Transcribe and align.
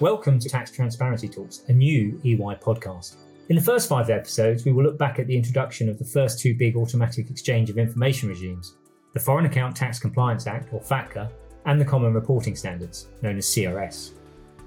Welcome 0.00 0.38
to 0.38 0.48
Tax 0.48 0.70
Transparency 0.70 1.28
Talks, 1.28 1.62
a 1.68 1.72
new 1.72 2.18
EY 2.24 2.56
podcast. 2.60 3.16
In 3.50 3.56
the 3.56 3.62
first 3.62 3.88
five 3.88 4.08
episodes, 4.08 4.64
we 4.64 4.72
will 4.72 4.82
look 4.82 4.96
back 4.96 5.18
at 5.18 5.26
the 5.26 5.36
introduction 5.36 5.88
of 5.88 5.98
the 5.98 6.04
first 6.04 6.40
two 6.40 6.54
big 6.54 6.76
automatic 6.76 7.28
exchange 7.28 7.68
of 7.68 7.76
information 7.76 8.28
regimes 8.28 8.76
the 9.12 9.20
Foreign 9.20 9.44
Account 9.44 9.76
Tax 9.76 9.98
Compliance 9.98 10.46
Act, 10.46 10.72
or 10.72 10.80
FATCA, 10.80 11.30
and 11.66 11.78
the 11.78 11.84
Common 11.84 12.14
Reporting 12.14 12.56
Standards, 12.56 13.08
known 13.20 13.36
as 13.36 13.46
CRS. 13.46 14.12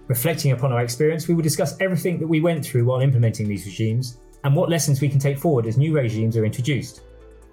Reflecting 0.07 0.51
upon 0.51 0.71
our 0.71 0.83
experience, 0.83 1.27
we 1.27 1.33
will 1.33 1.41
discuss 1.41 1.75
everything 1.79 2.19
that 2.19 2.27
we 2.27 2.41
went 2.41 2.63
through 2.63 2.85
while 2.85 3.01
implementing 3.01 3.47
these 3.47 3.65
regimes 3.65 4.19
and 4.43 4.55
what 4.55 4.69
lessons 4.69 5.01
we 5.01 5.09
can 5.09 5.19
take 5.19 5.39
forward 5.39 5.65
as 5.65 5.77
new 5.77 5.95
regimes 5.95 6.37
are 6.37 6.45
introduced. 6.45 7.01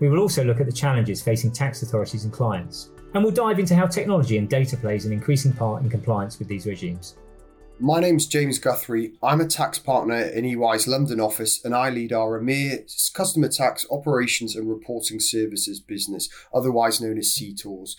We 0.01 0.11
will 0.11 0.19
also 0.19 0.45
look 0.45 0.61
at 0.61 0.67
the 0.67 0.73
challenges 0.73 1.23
facing 1.23 1.53
tax 1.53 1.83
authorities 1.83 2.25
and 2.25 2.33
clients, 2.33 2.91
and 3.15 3.23
we'll 3.23 3.33
dive 3.33 3.59
into 3.59 3.75
how 3.75 3.87
technology 3.87 4.39
and 4.39 4.49
data 4.49 4.77
plays 4.77 5.05
an 5.05 5.13
increasing 5.13 5.53
part 5.53 5.83
in 5.83 5.91
compliance 5.91 6.39
with 6.39 6.49
these 6.49 6.67
regimes. 6.67 7.17
My 7.79 8.01
name's 8.01 8.27
James 8.27 8.59
Guthrie. 8.59 9.15
I'm 9.23 9.41
a 9.41 9.47
tax 9.47 9.79
partner 9.79 10.21
in 10.21 10.45
EY's 10.45 10.87
London 10.87 11.21
office 11.21 11.65
and 11.65 11.75
I 11.75 11.91
lead 11.91 12.13
our 12.13 12.41
EMEA 12.41 13.13
Customer 13.13 13.49
Tax 13.49 13.85
Operations 13.91 14.55
and 14.55 14.69
Reporting 14.69 15.19
Services 15.19 15.81
business, 15.81 16.29
otherwise 16.55 17.01
known 17.01 17.19
as 17.19 17.37
CTORS. 17.37 17.97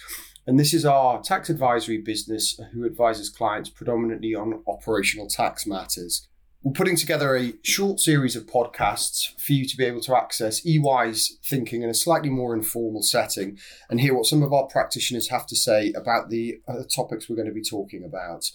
And 0.47 0.59
this 0.59 0.73
is 0.73 0.85
our 0.85 1.21
tax 1.21 1.49
advisory 1.49 1.97
business 1.97 2.59
who 2.73 2.85
advises 2.85 3.29
clients 3.29 3.69
predominantly 3.69 4.33
on 4.35 4.63
operational 4.67 5.27
tax 5.27 5.67
matters. 5.67 6.27
We're 6.63 6.71
putting 6.71 6.95
together 6.95 7.35
a 7.35 7.55
short 7.61 7.99
series 7.99 8.37
of 8.37 8.45
podcasts 8.45 9.37
for 9.37 9.51
you 9.51 9.67
to 9.67 9.75
be 9.75 9.83
able 9.83 9.99
to 9.99 10.15
access 10.15 10.65
EY's 10.65 11.37
thinking 11.43 11.81
in 11.81 11.89
a 11.89 11.93
slightly 11.93 12.29
more 12.29 12.55
informal 12.55 13.01
setting 13.01 13.59
and 13.89 13.99
hear 13.99 14.15
what 14.15 14.27
some 14.27 14.41
of 14.41 14.53
our 14.53 14.67
practitioners 14.67 15.27
have 15.27 15.45
to 15.47 15.57
say 15.57 15.91
about 15.91 16.29
the 16.29 16.61
uh, 16.65 16.83
topics 16.95 17.27
we're 17.27 17.35
going 17.35 17.49
to 17.49 17.53
be 17.53 17.61
talking 17.61 18.05
about. 18.05 18.49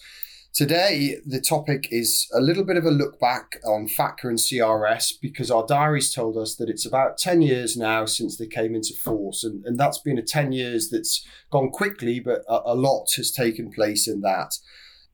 Today, 0.55 1.17
the 1.27 1.39
topic 1.39 1.89
is 1.91 2.27
a 2.33 2.41
little 2.41 2.65
bit 2.65 2.79
of 2.79 2.87
a 2.87 2.91
look 2.91 3.21
back 3.21 3.61
on 3.63 3.87
FATCA 3.87 4.25
and 4.25 4.39
CRS 4.39 5.13
because 5.21 5.51
our 5.51 5.67
diaries 5.67 6.15
told 6.15 6.39
us 6.39 6.57
that 6.57 6.71
it's 6.71 6.87
about 6.87 7.19
10 7.19 7.43
years 7.43 7.77
now 7.77 8.07
since 8.07 8.39
they 8.39 8.47
came 8.47 8.75
into 8.75 8.95
force. 8.95 9.45
And, 9.45 9.63
and 9.67 9.79
that's 9.79 9.99
been 9.99 10.17
a 10.17 10.23
10 10.23 10.53
years 10.53 10.89
that's 10.89 11.27
gone 11.51 11.69
quickly, 11.69 12.21
but 12.21 12.43
a, 12.49 12.73
a 12.73 12.75
lot 12.75 13.09
has 13.17 13.31
taken 13.31 13.71
place 13.71 14.09
in 14.09 14.23
that. 14.23 14.55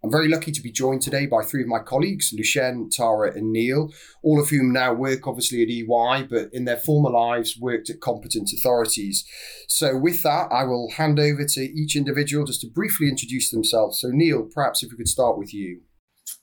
I'm 0.04 0.10
very 0.10 0.28
lucky 0.28 0.52
to 0.52 0.60
be 0.60 0.70
joined 0.70 1.00
today 1.00 1.24
by 1.24 1.42
three 1.42 1.62
of 1.62 1.66
my 1.66 1.78
colleagues, 1.78 2.30
Lucien, 2.36 2.90
Tara, 2.90 3.32
and 3.34 3.50
Neil, 3.50 3.90
all 4.22 4.38
of 4.38 4.50
whom 4.50 4.70
now 4.70 4.92
work 4.92 5.26
obviously 5.26 5.62
at 5.62 5.70
EY, 5.70 6.26
but 6.28 6.50
in 6.52 6.66
their 6.66 6.76
former 6.76 7.08
lives 7.08 7.58
worked 7.58 7.88
at 7.88 8.02
competent 8.02 8.50
authorities. 8.52 9.24
So, 9.66 9.96
with 9.96 10.22
that, 10.22 10.48
I 10.52 10.64
will 10.64 10.90
hand 10.90 11.18
over 11.18 11.46
to 11.46 11.60
each 11.60 11.96
individual 11.96 12.44
just 12.44 12.60
to 12.60 12.68
briefly 12.68 13.08
introduce 13.08 13.50
themselves. 13.50 13.98
So, 13.98 14.10
Neil, 14.10 14.46
perhaps 14.54 14.82
if 14.82 14.90
we 14.90 14.98
could 14.98 15.08
start 15.08 15.38
with 15.38 15.54
you. 15.54 15.80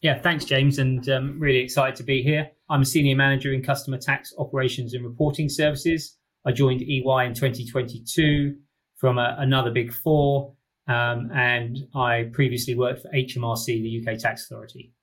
Yeah, 0.02 0.20
thanks, 0.20 0.44
James, 0.44 0.80
and 0.80 1.08
um, 1.10 1.40
really 1.40 1.60
excited 1.60 1.96
to 1.98 2.04
be 2.04 2.24
here. 2.24 2.50
I'm 2.72 2.82
a 2.82 2.86
senior 2.86 3.16
manager 3.16 3.54
in 3.54 3.62
customer 3.62 4.00
tax 4.00 4.34
operations 4.40 4.96
and 4.96 5.06
reporting 5.06 5.50
services. 5.50 6.18
I 6.48 6.52
joined 6.52 6.82
EY 6.82 7.26
in 7.28 7.36
2022 7.36 8.56
from 8.98 9.20
a, 9.20 9.36
another 9.38 9.70
big 9.70 9.94
four 9.94 10.56
um, 10.88 11.32
and 11.34 11.78
I 11.96 12.30
previously 12.32 12.76
worked 12.76 13.02
for 13.02 13.10
HMRC, 13.10 13.66
the 13.66 14.04
UK 14.06 14.18
Tax 14.20 14.46
Authority. 14.46 14.94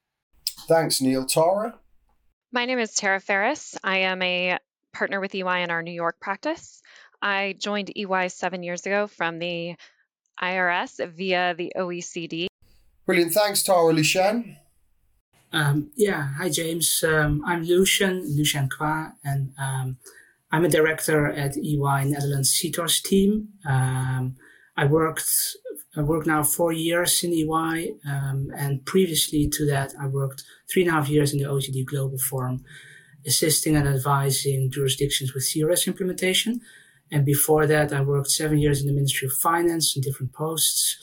Thanks, 0.69 1.01
Neil. 1.01 1.25
Tara? 1.25 1.79
My 2.53 2.65
name 2.65 2.79
is 2.79 2.95
Tara 2.95 3.21
Ferris. 3.21 3.77
I 3.85 3.99
am 3.99 4.23
a 4.23 4.59
partner 4.93 5.21
with 5.21 5.35
EY 5.35 5.63
in 5.63 5.71
our 5.71 5.83
New 5.83 5.93
York 5.93 6.19
practice. 6.21 6.83
I 7.21 7.55
joined 7.59 7.93
EY 7.97 8.29
seven 8.29 8.63
years 8.63 8.87
ago 8.87 9.07
from 9.07 9.39
the 9.39 9.77
IRS 10.43 11.07
via 11.11 11.55
the 11.55 11.73
OECD. 11.77 12.47
Brilliant. 13.07 13.33
Thanks, 13.33 13.63
Tara. 13.63 13.93
Lu-Shen? 13.93 14.57
Um, 15.53 15.91
yeah, 15.97 16.35
hi, 16.37 16.51
James. 16.51 17.03
Um, 17.03 17.43
I'm 17.47 17.63
Lu-Shen, 17.63 18.37
Lu-Shen 18.37 18.69
Qua, 18.69 19.13
and 19.25 19.53
um, 19.59 19.97
I'm 20.53 20.65
a 20.65 20.69
director 20.69 21.27
at 21.27 21.57
EY 21.57 22.05
Netherlands 22.05 22.53
CTORS 22.53 23.03
team. 23.03 23.49
Um, 23.67 24.37
I 24.79 24.85
worked 24.85 25.29
I 25.97 26.03
work 26.03 26.27
now 26.27 26.45
four 26.45 26.73
years 26.73 27.25
in 27.25 27.33
EY, 27.33 27.95
um, 28.09 28.53
and 28.57 28.85
previously 28.87 29.49
to 29.49 29.67
that, 29.67 29.93
I 30.01 30.07
worked 30.07 30.45
three 30.71 30.83
and 30.83 30.91
a 30.91 30.95
half 30.95 31.09
years 31.09 31.33
in 31.33 31.39
the 31.41 31.49
OECD 31.49 31.85
Global 31.85 32.19
Forum, 32.19 32.65
assisting 33.27 33.75
and 33.75 33.89
advising 33.89 34.71
jurisdictions 34.71 35.35
with 35.35 35.49
CRS 35.49 35.89
implementation. 35.89 36.61
And 37.11 37.25
before 37.25 37.67
that, 37.67 37.93
I 37.93 38.03
worked 38.03 38.31
seven 38.31 38.59
years 38.59 38.81
in 38.81 38.87
the 38.87 38.93
Ministry 38.93 39.27
of 39.27 39.33
Finance 39.33 39.97
in 39.97 40.03
different 40.03 40.33
posts, 40.33 40.97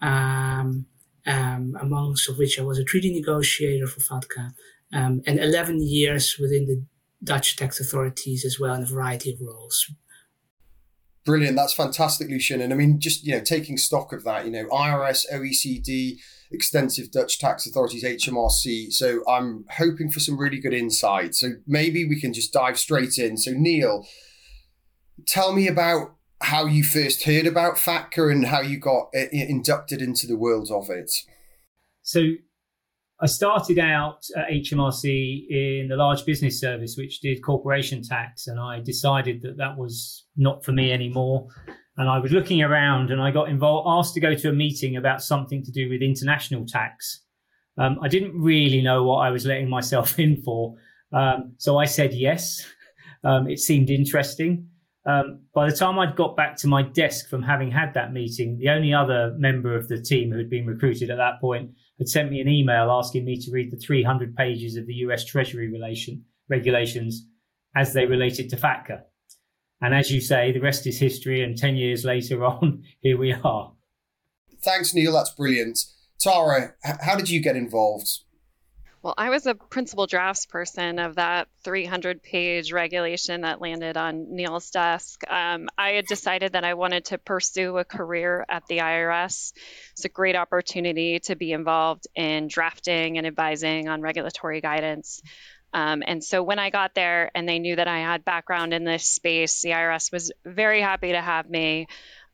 um, 0.00 0.86
um, 1.26 1.76
amongst 1.80 2.28
of 2.28 2.38
which 2.38 2.60
I 2.60 2.62
was 2.62 2.78
a 2.78 2.84
treaty 2.84 3.12
negotiator 3.12 3.88
for 3.88 4.00
FATCA, 4.00 4.52
um, 4.92 5.22
and 5.26 5.40
11 5.40 5.82
years 5.82 6.36
within 6.38 6.66
the 6.66 6.84
Dutch 7.24 7.56
tax 7.56 7.80
authorities 7.80 8.44
as 8.44 8.60
well 8.60 8.74
in 8.74 8.82
a 8.82 8.86
variety 8.86 9.32
of 9.32 9.40
roles, 9.40 9.90
Brilliant. 11.26 11.56
That's 11.56 11.74
fantastic, 11.74 12.30
Lucian. 12.30 12.60
And 12.60 12.72
I 12.72 12.76
mean, 12.76 13.00
just, 13.00 13.26
you 13.26 13.34
know, 13.34 13.42
taking 13.42 13.76
stock 13.76 14.12
of 14.12 14.22
that, 14.24 14.46
you 14.46 14.52
know, 14.52 14.66
IRS, 14.68 15.24
OECD, 15.32 16.18
extensive 16.52 17.10
Dutch 17.10 17.40
tax 17.40 17.66
authorities, 17.66 18.04
HMRC. 18.04 18.92
So 18.92 19.22
I'm 19.28 19.64
hoping 19.72 20.08
for 20.08 20.20
some 20.20 20.38
really 20.38 20.60
good 20.60 20.72
insight. 20.72 21.34
So 21.34 21.48
maybe 21.66 22.08
we 22.08 22.20
can 22.20 22.32
just 22.32 22.52
dive 22.52 22.78
straight 22.78 23.18
in. 23.18 23.36
So, 23.36 23.50
Neil, 23.50 24.06
tell 25.26 25.52
me 25.52 25.66
about 25.66 26.14
how 26.42 26.66
you 26.66 26.84
first 26.84 27.24
heard 27.24 27.46
about 27.46 27.74
FATCA 27.76 28.30
and 28.30 28.46
how 28.46 28.60
you 28.60 28.78
got 28.78 29.08
uh, 29.14 29.26
inducted 29.32 30.00
into 30.00 30.28
the 30.28 30.36
world 30.36 30.70
of 30.70 30.90
it. 30.90 31.10
So 32.02 32.34
I 33.20 33.26
started 33.26 33.78
out 33.78 34.26
at 34.36 34.48
HMRC 34.48 35.46
in 35.48 35.88
the 35.88 35.96
large 35.96 36.26
business 36.26 36.60
service, 36.60 36.96
which 36.98 37.20
did 37.20 37.42
corporation 37.42 38.02
tax, 38.02 38.46
and 38.46 38.60
I 38.60 38.80
decided 38.80 39.40
that 39.42 39.56
that 39.56 39.78
was 39.78 40.26
not 40.36 40.64
for 40.64 40.72
me 40.72 40.92
anymore. 40.92 41.48
And 41.96 42.10
I 42.10 42.18
was 42.18 42.30
looking 42.30 42.62
around, 42.62 43.10
and 43.10 43.22
I 43.22 43.30
got 43.30 43.48
involved, 43.48 43.88
asked 43.88 44.12
to 44.14 44.20
go 44.20 44.34
to 44.34 44.50
a 44.50 44.52
meeting 44.52 44.96
about 44.96 45.22
something 45.22 45.64
to 45.64 45.72
do 45.72 45.88
with 45.88 46.02
international 46.02 46.66
tax. 46.66 47.22
Um, 47.78 47.98
I 48.02 48.08
didn't 48.08 48.38
really 48.38 48.82
know 48.82 49.04
what 49.04 49.18
I 49.18 49.30
was 49.30 49.46
letting 49.46 49.70
myself 49.70 50.18
in 50.18 50.42
for, 50.42 50.74
um, 51.12 51.54
so 51.56 51.78
I 51.78 51.86
said 51.86 52.12
yes. 52.12 52.66
Um, 53.24 53.48
it 53.48 53.60
seemed 53.60 53.88
interesting. 53.88 54.68
Um, 55.06 55.42
by 55.54 55.70
the 55.70 55.76
time 55.76 55.98
I'd 55.98 56.16
got 56.16 56.36
back 56.36 56.56
to 56.58 56.66
my 56.66 56.82
desk 56.82 57.28
from 57.28 57.42
having 57.42 57.70
had 57.70 57.94
that 57.94 58.12
meeting, 58.12 58.58
the 58.58 58.70
only 58.70 58.92
other 58.92 59.34
member 59.38 59.76
of 59.76 59.86
the 59.86 60.02
team 60.02 60.32
who 60.32 60.38
had 60.38 60.50
been 60.50 60.66
recruited 60.66 61.10
at 61.10 61.16
that 61.16 61.40
point 61.40 61.70
had 61.98 62.08
sent 62.08 62.30
me 62.30 62.40
an 62.40 62.48
email 62.48 62.90
asking 62.90 63.24
me 63.24 63.40
to 63.40 63.52
read 63.52 63.70
the 63.70 63.76
300 63.76 64.34
pages 64.34 64.76
of 64.76 64.86
the 64.86 64.94
US 64.94 65.24
Treasury 65.24 65.70
relation, 65.70 66.24
regulations 66.48 67.26
as 67.76 67.92
they 67.92 68.06
related 68.06 68.50
to 68.50 68.56
FATCA. 68.56 69.02
And 69.80 69.94
as 69.94 70.10
you 70.10 70.20
say, 70.20 70.52
the 70.52 70.60
rest 70.60 70.86
is 70.86 70.98
history. 70.98 71.42
And 71.42 71.56
10 71.56 71.76
years 71.76 72.04
later 72.04 72.44
on, 72.44 72.82
here 73.00 73.18
we 73.18 73.32
are. 73.32 73.72
Thanks, 74.62 74.92
Neil. 74.94 75.12
That's 75.12 75.30
brilliant. 75.30 75.84
Tara, 76.18 76.74
how 76.82 77.14
did 77.14 77.28
you 77.28 77.40
get 77.40 77.56
involved? 77.56 78.08
Well, 79.06 79.14
I 79.16 79.30
was 79.30 79.46
a 79.46 79.54
principal 79.54 80.08
drafts 80.08 80.46
person 80.46 80.98
of 80.98 81.14
that 81.14 81.46
300 81.62 82.24
page 82.24 82.72
regulation 82.72 83.42
that 83.42 83.60
landed 83.60 83.96
on 83.96 84.34
Neil's 84.34 84.68
desk. 84.72 85.20
Um, 85.30 85.68
I 85.78 85.90
had 85.90 86.06
decided 86.06 86.54
that 86.54 86.64
I 86.64 86.74
wanted 86.74 87.04
to 87.04 87.18
pursue 87.18 87.78
a 87.78 87.84
career 87.84 88.44
at 88.48 88.66
the 88.66 88.78
IRS. 88.78 89.52
It's 89.92 90.04
a 90.04 90.08
great 90.08 90.34
opportunity 90.34 91.20
to 91.20 91.36
be 91.36 91.52
involved 91.52 92.08
in 92.16 92.48
drafting 92.48 93.16
and 93.16 93.28
advising 93.28 93.86
on 93.86 94.00
regulatory 94.00 94.60
guidance. 94.60 95.22
Um, 95.72 96.02
and 96.04 96.24
so 96.24 96.42
when 96.42 96.58
I 96.58 96.70
got 96.70 96.96
there 96.96 97.30
and 97.32 97.48
they 97.48 97.60
knew 97.60 97.76
that 97.76 97.86
I 97.86 98.00
had 98.00 98.24
background 98.24 98.74
in 98.74 98.82
this 98.82 99.08
space, 99.08 99.62
the 99.62 99.70
IRS 99.70 100.10
was 100.10 100.32
very 100.44 100.80
happy 100.80 101.12
to 101.12 101.20
have 101.20 101.48
me 101.48 101.86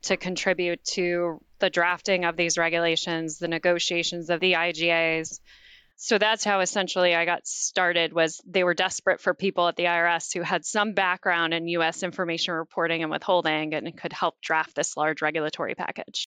to 0.04 0.16
contribute 0.16 0.82
to 0.84 1.38
the 1.58 1.68
drafting 1.68 2.24
of 2.24 2.38
these 2.38 2.56
regulations, 2.56 3.38
the 3.38 3.46
negotiations 3.46 4.30
of 4.30 4.40
the 4.40 4.54
IGAs, 4.54 5.38
so 6.02 6.18
that's 6.18 6.42
how 6.42 6.58
essentially 6.58 7.14
I 7.14 7.24
got 7.24 7.46
started 7.46 8.12
was 8.12 8.40
they 8.44 8.64
were 8.64 8.74
desperate 8.74 9.20
for 9.20 9.34
people 9.34 9.68
at 9.68 9.76
the 9.76 9.84
IRS 9.84 10.34
who 10.34 10.42
had 10.42 10.64
some 10.64 10.94
background 10.94 11.54
in 11.54 11.68
US 11.68 12.02
information 12.02 12.54
reporting 12.54 13.04
and 13.04 13.12
withholding 13.12 13.72
and 13.72 13.96
could 13.96 14.12
help 14.12 14.34
draft 14.40 14.74
this 14.74 14.96
large 14.96 15.22
regulatory 15.22 15.76
package. 15.76 16.26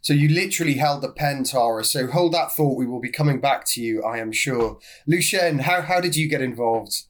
So 0.00 0.14
you 0.14 0.30
literally 0.30 0.72
held 0.72 1.02
the 1.02 1.10
pen, 1.10 1.44
Tara. 1.44 1.84
So 1.84 2.06
hold 2.06 2.32
that 2.32 2.52
thought. 2.52 2.78
We 2.78 2.86
will 2.86 3.02
be 3.02 3.10
coming 3.10 3.38
back 3.38 3.66
to 3.72 3.82
you, 3.82 4.02
I 4.02 4.16
am 4.16 4.32
sure. 4.32 4.78
Lucien, 5.06 5.58
how, 5.58 5.82
how 5.82 6.00
did 6.00 6.16
you 6.16 6.26
get 6.26 6.40
involved? 6.40 7.02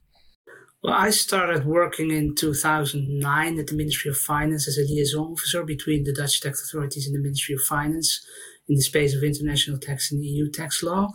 Well, 0.83 0.95
I 0.95 1.11
started 1.11 1.65
working 1.65 2.11
in 2.11 2.35
2009 2.35 3.61
at 3.61 3.69
the 3.69 3.77
Ministry 3.77 4.11
of 4.11 4.17
Finance 4.17 4.67
as 4.67 4.77
a 4.77 4.93
liaison 4.93 5.35
officer 5.35 5.63
between 5.63 6.03
the 6.03 6.13
Dutch 6.13 6.41
tax 6.41 6.69
authorities 6.69 7.07
and 7.07 7.15
the 7.15 7.23
Ministry 7.23 7.55
of 7.55 7.61
Finance 7.61 8.27
in 8.69 8.75
the 8.75 8.83
space 8.83 9.15
of 9.15 9.23
international 9.23 9.79
tax 9.79 10.11
and 10.11 10.25
EU 10.25 10.51
tax 10.51 10.83
law. 10.83 11.13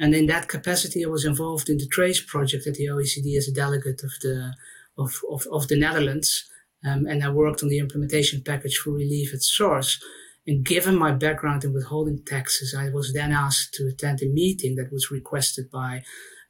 And 0.00 0.14
in 0.14 0.26
that 0.26 0.48
capacity, 0.48 1.04
I 1.04 1.08
was 1.08 1.24
involved 1.24 1.68
in 1.68 1.78
the 1.78 1.86
TRACE 1.86 2.22
project 2.22 2.66
at 2.66 2.74
the 2.74 2.86
OECD 2.86 3.36
as 3.36 3.48
a 3.48 3.52
delegate 3.52 4.02
of 4.04 4.12
the 4.22 4.54
of, 4.96 5.20
of, 5.30 5.46
of 5.52 5.68
the 5.68 5.78
Netherlands. 5.78 6.48
Um, 6.84 7.06
and 7.06 7.24
I 7.24 7.30
worked 7.30 7.62
on 7.62 7.68
the 7.68 7.78
implementation 7.78 8.42
package 8.44 8.76
for 8.76 8.90
relief 8.90 9.32
at 9.32 9.42
source. 9.42 10.00
And 10.46 10.64
given 10.64 10.96
my 10.96 11.12
background 11.12 11.64
in 11.64 11.72
withholding 11.72 12.24
taxes, 12.24 12.74
I 12.76 12.90
was 12.90 13.12
then 13.12 13.32
asked 13.32 13.74
to 13.74 13.86
attend 13.86 14.22
a 14.22 14.26
meeting 14.26 14.76
that 14.76 14.92
was 14.92 15.10
requested 15.10 15.70
by 15.70 16.02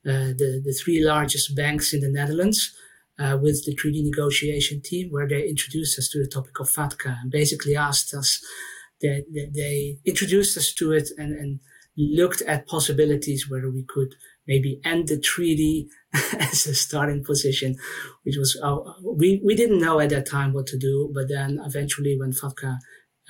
uh, 0.06 0.32
the, 0.38 0.62
the 0.64 0.72
three 0.72 1.04
largest 1.04 1.56
banks 1.56 1.92
in 1.92 2.00
the 2.00 2.10
Netherlands 2.10 2.74
uh, 3.18 3.36
with 3.40 3.64
the 3.66 3.74
treaty 3.74 4.02
negotiation 4.02 4.80
team, 4.80 5.10
where 5.10 5.28
they 5.28 5.48
introduced 5.48 5.98
us 5.98 6.08
to 6.10 6.22
the 6.22 6.30
topic 6.30 6.60
of 6.60 6.70
FATCA 6.70 7.16
and 7.22 7.30
basically 7.30 7.74
asked 7.74 8.14
us, 8.14 8.42
they, 9.02 9.24
they, 9.32 9.50
they 9.52 9.98
introduced 10.04 10.56
us 10.56 10.72
to 10.74 10.92
it 10.92 11.08
and, 11.18 11.34
and 11.34 11.60
looked 11.98 12.42
at 12.42 12.68
possibilities 12.68 13.50
whether 13.50 13.70
we 13.70 13.84
could 13.86 14.14
maybe 14.46 14.80
end 14.84 15.08
the 15.08 15.18
treaty 15.18 15.88
as 16.38 16.66
a 16.66 16.74
starting 16.74 17.24
position, 17.24 17.76
which 18.22 18.36
was, 18.36 18.58
uh, 18.62 18.78
we, 19.04 19.42
we 19.44 19.54
didn't 19.54 19.80
know 19.80 20.00
at 20.00 20.10
that 20.10 20.26
time 20.26 20.52
what 20.52 20.66
to 20.68 20.78
do. 20.78 21.10
But 21.14 21.28
then 21.28 21.60
eventually 21.64 22.16
when 22.18 22.32
FATCA 22.32 22.78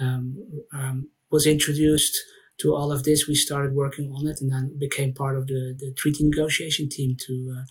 um, 0.01 0.37
um, 0.73 1.09
was 1.31 1.47
introduced 1.47 2.17
to 2.61 2.75
all 2.75 2.93
of 2.93 3.05
this, 3.05 3.27
we 3.27 3.35
started 3.35 3.75
working 3.75 4.13
on 4.13 4.27
it 4.27 4.41
and 4.41 4.53
then 4.53 4.77
became 4.79 5.15
part 5.15 5.37
of 5.37 5.47
the, 5.47 5.75
the 5.79 5.93
treaty 5.97 6.25
negotiation 6.25 6.89
team 6.89 7.17
to, 7.27 7.57
uh, 7.59 7.65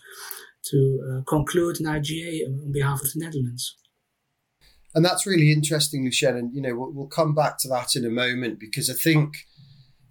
to 0.65 0.99
uh, 1.09 1.21
conclude 1.29 1.79
an 1.79 1.85
IGA 1.85 2.45
on 2.47 2.71
behalf 2.71 3.01
of 3.01 3.13
the 3.13 3.19
Netherlands. 3.19 3.75
And 4.95 5.05
that's 5.05 5.27
really 5.27 5.51
interesting, 5.51 6.03
Lucien. 6.05 6.35
And, 6.35 6.55
you 6.55 6.61
know, 6.61 6.75
we'll, 6.75 6.91
we'll 6.91 7.07
come 7.07 7.35
back 7.35 7.59
to 7.59 7.67
that 7.69 7.95
in 7.95 8.03
a 8.03 8.09
moment 8.09 8.59
because 8.59 8.89
I 8.89 8.93
think 8.93 9.46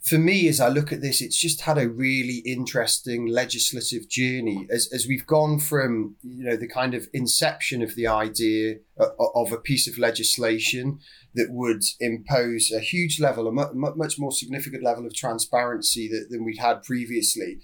for 0.07 0.19
me, 0.19 0.47
as 0.47 0.61
I 0.61 0.69
look 0.69 0.93
at 0.93 1.01
this, 1.01 1.21
it's 1.21 1.37
just 1.37 1.63
had 1.63 1.79
a 1.79 1.89
really 1.89 2.37
interesting 2.47 3.27
legislative 3.27 4.09
journey 4.09 4.69
as, 4.71 4.89
as 4.95 5.09
we've 5.09 5.27
gone 5.27 5.59
from, 5.59 6.15
you 6.23 6.45
know, 6.45 6.57
the 6.57 6.69
kind 6.69 6.95
of 6.95 7.09
inception 7.13 7.83
of 7.83 7.97
the 7.97 8.07
idea 8.07 8.77
of 9.19 9.51
a 9.51 9.59
piece 9.59 9.89
of 9.89 9.99
legislation 9.99 11.01
that 11.35 11.49
would 11.51 11.83
impose 11.99 12.71
a 12.71 12.79
huge 12.79 13.19
level, 13.19 13.49
a 13.49 13.53
much 13.53 14.17
more 14.17 14.31
significant 14.31 14.85
level 14.85 15.05
of 15.05 15.13
transparency 15.13 16.09
than 16.31 16.45
we'd 16.45 16.61
had 16.61 16.85
previously. 16.85 17.59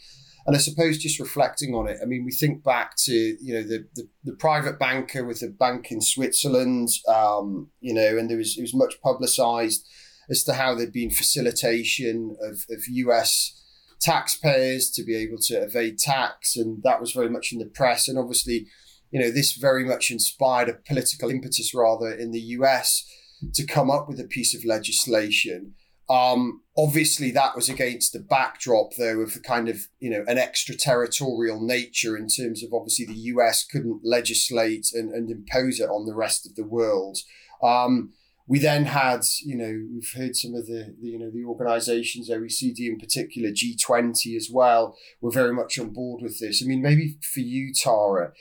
And 0.45 0.57
I 0.57 0.59
suppose 0.59 0.99
just 0.99 1.21
reflecting 1.21 1.77
on 1.77 1.87
it, 1.87 1.99
I 2.03 2.07
mean, 2.07 2.25
we 2.25 2.33
think 2.33 2.65
back 2.65 2.97
to 3.05 3.13
you 3.13 3.55
know 3.55 3.63
the 3.63 3.87
the, 3.95 4.09
the 4.25 4.33
private 4.33 4.81
banker 4.81 5.25
with 5.25 5.41
a 5.43 5.47
bank 5.49 5.93
in 5.93 6.01
Switzerland, 6.01 6.89
um, 7.07 7.71
you 7.79 7.95
know, 7.95 8.19
and 8.19 8.29
there 8.29 8.39
was 8.39 8.59
it 8.59 8.63
was 8.63 8.75
much 8.75 9.01
publicised 9.01 9.87
as 10.31 10.43
to 10.45 10.55
how 10.55 10.75
there'd 10.75 10.93
been 10.93 11.11
facilitation 11.11 12.37
of, 12.41 12.65
of 12.71 12.87
US 12.89 13.59
taxpayers 14.01 14.91
to 14.91 15.05
be 15.05 15.17
able 15.17 15.39
to 15.39 15.55
evade 15.63 15.99
tax, 15.99 16.57
and 16.57 16.83
that 16.83 17.01
was 17.01 17.13
very 17.13 17.29
much 17.29 17.53
in 17.53 17.59
the 17.59 17.67
press. 17.67 18.09
And 18.09 18.19
obviously, 18.19 18.67
you 19.11 19.21
know, 19.21 19.31
this 19.31 19.53
very 19.53 19.85
much 19.85 20.11
inspired 20.11 20.69
a 20.69 20.75
political 20.75 21.31
impetus 21.31 21.73
rather 21.75 22.11
in 22.13 22.31
the 22.31 22.41
US 22.41 23.09
to 23.55 23.67
come 23.67 23.91
up 23.91 24.09
with 24.09 24.21
a 24.21 24.25
piece 24.25 24.55
of 24.55 24.65
legislation 24.65 25.75
um, 26.13 26.63
obviously, 26.77 27.31
that 27.31 27.57
was 27.57 27.69
against 27.69 28.13
the 28.13 28.19
backdrop, 28.19 28.95
though, 28.99 29.21
of 29.21 29.33
the 29.35 29.41
kind 29.41 29.69
of 29.69 29.89
you 29.99 30.11
know 30.11 30.25
an 30.27 30.37
extraterritorial 30.37 31.61
nature 31.61 32.17
in 32.17 32.29
terms 32.29 32.63
of 32.63 32.73
obviously 32.75 33.07
the 33.07 33.21
US 33.35 33.65
couldn't 33.65 34.01
legislate 34.05 34.89
and, 34.93 35.11
and 35.13 35.31
impose 35.31 35.81
it 35.81 35.89
on 35.89 36.07
the 36.07 36.15
rest 36.15 36.47
of 36.47 36.55
the 36.55 36.65
world. 36.65 37.19
Um, 37.63 38.13
we 38.53 38.59
then 38.59 38.85
had, 38.85 39.23
you 39.43 39.57
know, 39.57 39.87
we've 39.91 40.13
heard 40.15 40.37
some 40.37 40.55
of 40.55 40.67
the, 40.67 40.95
the, 41.01 41.09
you 41.09 41.19
know, 41.19 41.31
the 41.31 41.43
organisations, 41.43 42.29
OECD 42.29 42.81
in 42.81 42.99
particular, 42.99 43.49
G20 43.49 44.37
as 44.37 44.51
well, 44.53 44.95
were 45.23 45.31
very 45.31 45.55
much 45.55 45.79
on 45.79 45.89
board 45.89 46.21
with 46.21 46.39
this. 46.39 46.63
I 46.63 46.67
mean, 46.67 46.83
maybe 46.83 47.17
for 47.33 47.41
you, 47.41 47.73
Tara, 47.73 48.33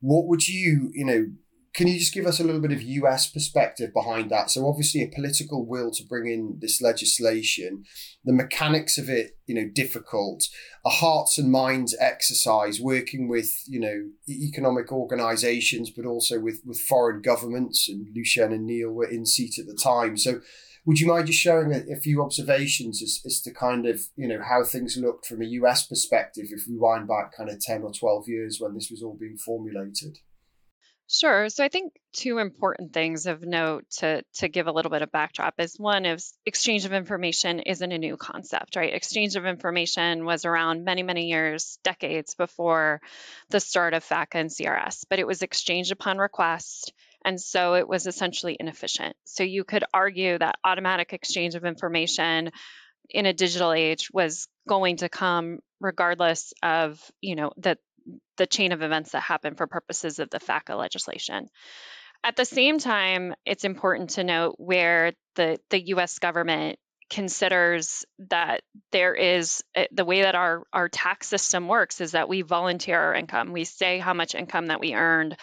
what 0.00 0.26
would 0.26 0.48
you, 0.48 0.90
you 0.94 1.04
know, 1.04 1.26
can 1.78 1.86
you 1.86 1.96
just 1.96 2.12
give 2.12 2.26
us 2.26 2.40
a 2.40 2.42
little 2.42 2.60
bit 2.60 2.72
of 2.72 2.82
US 2.82 3.30
perspective 3.30 3.92
behind 3.94 4.32
that? 4.32 4.50
So 4.50 4.66
obviously 4.66 5.00
a 5.00 5.14
political 5.14 5.64
will 5.64 5.92
to 5.92 6.02
bring 6.04 6.26
in 6.26 6.58
this 6.60 6.82
legislation, 6.82 7.84
the 8.24 8.32
mechanics 8.32 8.98
of 8.98 9.08
it, 9.08 9.38
you 9.46 9.54
know, 9.54 9.70
difficult, 9.72 10.48
a 10.84 10.90
hearts 10.90 11.38
and 11.38 11.52
minds 11.52 11.94
exercise, 12.00 12.80
working 12.80 13.28
with, 13.28 13.62
you 13.68 13.78
know, 13.78 14.08
economic 14.28 14.90
organizations, 14.90 15.88
but 15.88 16.04
also 16.04 16.40
with, 16.40 16.62
with 16.66 16.80
foreign 16.80 17.22
governments 17.22 17.88
and 17.88 18.08
Lucien 18.12 18.52
and 18.52 18.66
Neil 18.66 18.90
were 18.90 19.08
in 19.08 19.24
seat 19.24 19.56
at 19.56 19.66
the 19.66 19.78
time. 19.80 20.16
So 20.16 20.40
would 20.84 20.98
you 20.98 21.06
mind 21.06 21.28
just 21.28 21.38
sharing 21.38 21.72
a, 21.72 21.92
a, 21.92 22.00
few 22.00 22.24
observations 22.24 23.00
as, 23.04 23.20
as 23.24 23.40
to 23.42 23.52
kind 23.52 23.86
of, 23.86 24.00
you 24.16 24.26
know, 24.26 24.42
how 24.42 24.64
things 24.64 24.96
looked 24.96 25.26
from 25.26 25.42
a 25.42 25.46
US 25.60 25.86
perspective 25.86 26.46
if 26.50 26.66
we 26.68 26.76
wind 26.76 27.06
back 27.06 27.36
kind 27.36 27.48
of 27.48 27.60
10 27.60 27.84
or 27.84 27.92
12 27.92 28.26
years 28.26 28.58
when 28.58 28.74
this 28.74 28.90
was 28.90 29.00
all 29.00 29.14
being 29.14 29.36
formulated? 29.36 30.18
Sure. 31.10 31.48
So 31.48 31.64
I 31.64 31.68
think 31.68 31.94
two 32.12 32.36
important 32.36 32.92
things 32.92 33.24
of 33.24 33.42
note 33.42 33.84
to 33.98 34.22
to 34.34 34.48
give 34.48 34.66
a 34.66 34.72
little 34.72 34.90
bit 34.90 35.00
of 35.00 35.10
backdrop 35.10 35.54
is 35.58 35.78
one 35.78 36.04
is 36.04 36.34
exchange 36.44 36.84
of 36.84 36.92
information 36.92 37.60
isn't 37.60 37.92
a 37.92 37.96
new 37.96 38.18
concept, 38.18 38.76
right? 38.76 38.92
Exchange 38.92 39.34
of 39.34 39.46
information 39.46 40.26
was 40.26 40.44
around 40.44 40.84
many, 40.84 41.02
many 41.02 41.28
years, 41.28 41.78
decades 41.82 42.34
before 42.34 43.00
the 43.48 43.58
start 43.58 43.94
of 43.94 44.04
FATCA 44.04 44.34
and 44.34 44.50
CRS, 44.50 45.06
but 45.08 45.18
it 45.18 45.26
was 45.26 45.40
exchanged 45.40 45.92
upon 45.92 46.18
request. 46.18 46.92
And 47.24 47.40
so 47.40 47.74
it 47.74 47.88
was 47.88 48.06
essentially 48.06 48.58
inefficient. 48.60 49.16
So 49.24 49.44
you 49.44 49.64
could 49.64 49.84
argue 49.94 50.38
that 50.38 50.58
automatic 50.62 51.14
exchange 51.14 51.54
of 51.54 51.64
information 51.64 52.50
in 53.08 53.24
a 53.24 53.32
digital 53.32 53.72
age 53.72 54.10
was 54.12 54.46
going 54.68 54.98
to 54.98 55.08
come 55.08 55.60
regardless 55.80 56.52
of, 56.62 57.00
you 57.22 57.34
know, 57.34 57.52
that 57.56 57.78
the 58.38 58.46
chain 58.46 58.72
of 58.72 58.82
events 58.82 59.12
that 59.12 59.22
happen 59.22 59.54
for 59.54 59.66
purposes 59.66 60.18
of 60.18 60.30
the 60.30 60.40
FATCA 60.40 60.76
legislation. 60.78 61.48
At 62.24 62.36
the 62.36 62.44
same 62.44 62.78
time, 62.78 63.34
it's 63.44 63.64
important 63.64 64.10
to 64.10 64.24
note 64.24 64.54
where 64.58 65.12
the, 65.36 65.58
the 65.70 65.88
US 65.88 66.18
government 66.18 66.78
considers 67.10 68.04
that 68.30 68.62
there 68.92 69.14
is 69.14 69.62
eh, 69.74 69.86
the 69.92 70.04
way 70.04 70.22
that 70.22 70.34
our, 70.34 70.62
our 70.72 70.88
tax 70.88 71.28
system 71.28 71.68
works 71.68 72.00
is 72.00 72.12
that 72.12 72.28
we 72.28 72.42
volunteer 72.42 72.98
our 72.98 73.14
income. 73.14 73.52
We 73.52 73.64
say 73.64 73.98
how 73.98 74.14
much 74.14 74.34
income 74.34 74.66
that 74.66 74.80
we 74.80 74.94
earned 74.94 75.36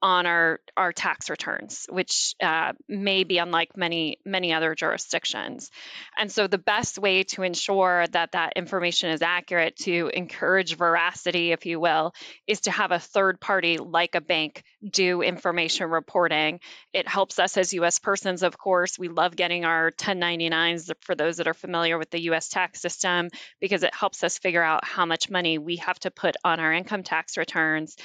on 0.00 0.26
our 0.26 0.60
our 0.76 0.92
tax 0.92 1.28
returns, 1.28 1.86
which 1.90 2.34
uh, 2.42 2.72
may 2.88 3.24
be 3.24 3.38
unlike 3.38 3.76
many 3.76 4.18
many 4.24 4.52
other 4.52 4.74
jurisdictions. 4.74 5.70
And 6.16 6.30
so 6.30 6.46
the 6.46 6.58
best 6.58 6.98
way 6.98 7.24
to 7.24 7.42
ensure 7.42 8.06
that 8.12 8.32
that 8.32 8.52
information 8.56 9.10
is 9.10 9.22
accurate, 9.22 9.76
to 9.78 10.10
encourage 10.14 10.76
veracity, 10.76 11.52
if 11.52 11.66
you 11.66 11.80
will, 11.80 12.12
is 12.46 12.60
to 12.62 12.70
have 12.70 12.92
a 12.92 12.98
third 12.98 13.40
party 13.40 13.78
like 13.78 14.14
a 14.14 14.20
bank 14.20 14.62
do 14.88 15.22
information 15.22 15.90
reporting. 15.90 16.60
It 16.92 17.08
helps 17.08 17.38
us 17.38 17.56
as 17.56 17.72
U.S. 17.74 17.98
persons, 17.98 18.42
of 18.42 18.56
course. 18.56 18.98
We 18.98 19.08
love 19.08 19.34
getting 19.34 19.64
our 19.64 19.90
1099s 19.90 20.92
for 21.00 21.14
those 21.14 21.38
that 21.38 21.48
are 21.48 21.54
familiar 21.54 21.98
with 21.98 22.10
the 22.10 22.20
U.S. 22.22 22.48
tax 22.48 22.80
system 22.80 23.30
because 23.60 23.82
it 23.82 23.94
helps 23.94 24.22
us 24.22 24.38
figure 24.38 24.62
out 24.62 24.84
how 24.84 25.06
much 25.06 25.30
money 25.30 25.58
we 25.58 25.76
have 25.76 25.98
to 26.00 26.10
put 26.10 26.36
on 26.44 26.60
our 26.60 26.72
income 26.72 27.02
tax 27.02 27.36
returns. 27.36 27.96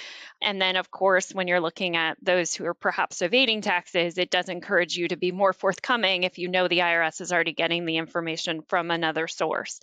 And 0.41 0.62
then, 0.62 0.75
of 0.75 0.89
course, 0.89 1.31
when 1.31 1.47
you're 1.47 1.59
looking 1.59 1.82
looking 1.83 1.97
at 1.97 2.17
those 2.21 2.55
who 2.55 2.65
are 2.65 2.73
perhaps 2.73 3.21
evading 3.21 3.59
taxes, 3.59 4.17
it 4.17 4.29
does 4.29 4.47
encourage 4.47 4.95
you 4.95 5.09
to 5.09 5.17
be 5.17 5.33
more 5.33 5.51
forthcoming 5.51 6.23
if 6.23 6.37
you 6.37 6.47
know 6.47 6.69
the 6.69 6.79
IRS 6.79 7.19
is 7.19 7.33
already 7.33 7.51
getting 7.51 7.85
the 7.85 7.97
information 7.97 8.61
from 8.69 8.89
another 8.89 9.27
source. 9.27 9.81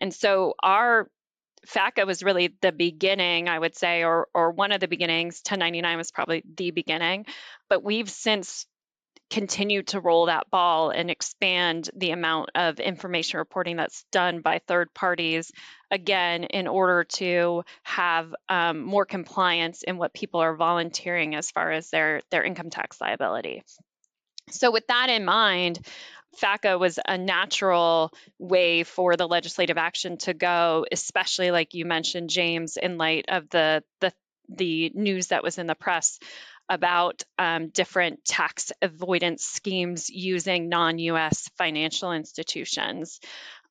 And 0.00 0.12
so 0.12 0.54
our 0.60 1.08
FATCA 1.68 2.04
was 2.04 2.24
really 2.24 2.52
the 2.60 2.72
beginning, 2.72 3.48
I 3.48 3.58
would 3.58 3.76
say, 3.76 4.02
or 4.02 4.26
or 4.34 4.50
one 4.50 4.72
of 4.72 4.80
the 4.80 4.88
beginnings. 4.88 5.42
1099 5.46 5.96
was 5.96 6.10
probably 6.10 6.42
the 6.56 6.72
beginning, 6.72 7.26
but 7.68 7.84
we've 7.84 8.10
since 8.10 8.66
continue 9.30 9.82
to 9.82 10.00
roll 10.00 10.26
that 10.26 10.50
ball 10.50 10.90
and 10.90 11.10
expand 11.10 11.90
the 11.96 12.12
amount 12.12 12.50
of 12.54 12.78
information 12.78 13.38
reporting 13.38 13.76
that's 13.76 14.04
done 14.12 14.40
by 14.40 14.60
third 14.66 14.94
parties 14.94 15.50
again 15.90 16.44
in 16.44 16.66
order 16.66 17.04
to 17.04 17.64
have 17.82 18.34
um, 18.48 18.82
more 18.82 19.04
compliance 19.04 19.82
in 19.82 19.98
what 19.98 20.14
people 20.14 20.40
are 20.40 20.54
volunteering 20.54 21.34
as 21.34 21.50
far 21.50 21.72
as 21.72 21.90
their 21.90 22.22
their 22.30 22.44
income 22.44 22.70
tax 22.70 23.00
liability. 23.00 23.62
So 24.50 24.70
with 24.70 24.86
that 24.86 25.10
in 25.10 25.24
mind 25.24 25.84
FATCA 26.36 26.78
was 26.78 26.98
a 27.04 27.16
natural 27.16 28.12
way 28.38 28.82
for 28.82 29.16
the 29.16 29.26
legislative 29.26 29.78
action 29.78 30.18
to 30.18 30.34
go, 30.34 30.86
especially 30.92 31.50
like 31.50 31.74
you 31.74 31.84
mentioned, 31.86 32.30
James, 32.30 32.76
in 32.76 32.98
light 32.98 33.26
of 33.28 33.48
the 33.50 33.82
the 34.00 34.12
the 34.48 34.92
news 34.94 35.28
that 35.28 35.42
was 35.42 35.58
in 35.58 35.66
the 35.66 35.74
press 35.74 36.18
about 36.68 37.22
um, 37.38 37.68
different 37.68 38.24
tax 38.24 38.72
avoidance 38.82 39.44
schemes 39.44 40.10
using 40.10 40.68
non 40.68 40.98
US 40.98 41.48
financial 41.56 42.12
institutions. 42.12 43.20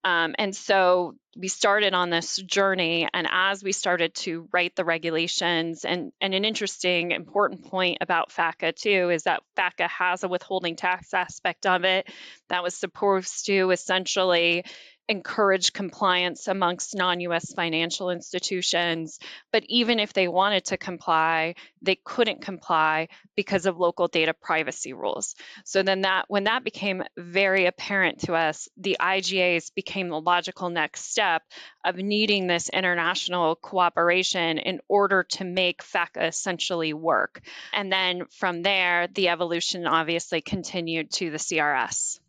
Um, 0.05 0.35
and 0.37 0.55
so 0.55 1.15
we 1.35 1.47
started 1.47 1.95
on 1.95 2.11
this 2.11 2.35
journey. 2.35 3.09
And 3.11 3.27
as 3.29 3.63
we 3.63 3.71
started 3.71 4.13
to 4.15 4.47
write 4.53 4.75
the 4.75 4.85
regulations, 4.85 5.83
and, 5.83 6.11
and 6.21 6.35
an 6.35 6.45
interesting, 6.45 7.11
important 7.11 7.65
point 7.65 7.97
about 8.01 8.29
FATCA 8.29 8.75
too 8.75 9.09
is 9.09 9.23
that 9.23 9.41
FATCA 9.57 9.89
has 9.89 10.23
a 10.23 10.27
withholding 10.27 10.75
tax 10.75 11.11
aspect 11.15 11.65
of 11.65 11.85
it 11.85 12.07
that 12.49 12.61
was 12.61 12.75
supposed 12.75 13.47
to 13.47 13.71
essentially 13.71 14.63
encourage 15.07 15.73
compliance 15.73 16.47
amongst 16.47 16.95
non 16.95 17.19
US 17.21 17.53
financial 17.53 18.09
institutions. 18.09 19.19
But 19.51 19.63
even 19.67 19.99
if 19.99 20.13
they 20.13 20.27
wanted 20.27 20.65
to 20.65 20.77
comply, 20.77 21.55
they 21.81 21.95
couldn't 21.95 22.41
comply 22.41 23.09
because 23.35 23.65
of 23.65 23.77
local 23.77 24.07
data 24.07 24.33
privacy 24.33 24.93
rules. 24.93 25.35
So 25.63 25.83
then 25.83 26.01
that 26.01 26.25
when 26.27 26.45
that 26.45 26.63
became 26.63 27.03
very 27.17 27.65
apparent 27.65 28.21
to 28.21 28.33
us, 28.33 28.67
the 28.77 28.97
IGAs 28.99 29.73
became 29.75 30.09
the 30.09 30.19
logical 30.19 30.69
next 30.69 31.11
step 31.11 31.43
of 31.83 31.97
needing 31.97 32.47
this 32.47 32.69
international 32.69 33.55
cooperation 33.55 34.57
in 34.57 34.79
order 34.87 35.23
to 35.23 35.43
make 35.43 35.83
FATCA 35.83 36.27
essentially 36.27 36.93
work. 36.93 37.41
And 37.73 37.91
then 37.91 38.25
from 38.31 38.63
there, 38.63 39.07
the 39.07 39.29
evolution 39.29 39.85
obviously 39.85 40.41
continued 40.41 41.11
to 41.11 41.29
the 41.29 41.37
CRS. 41.37 42.19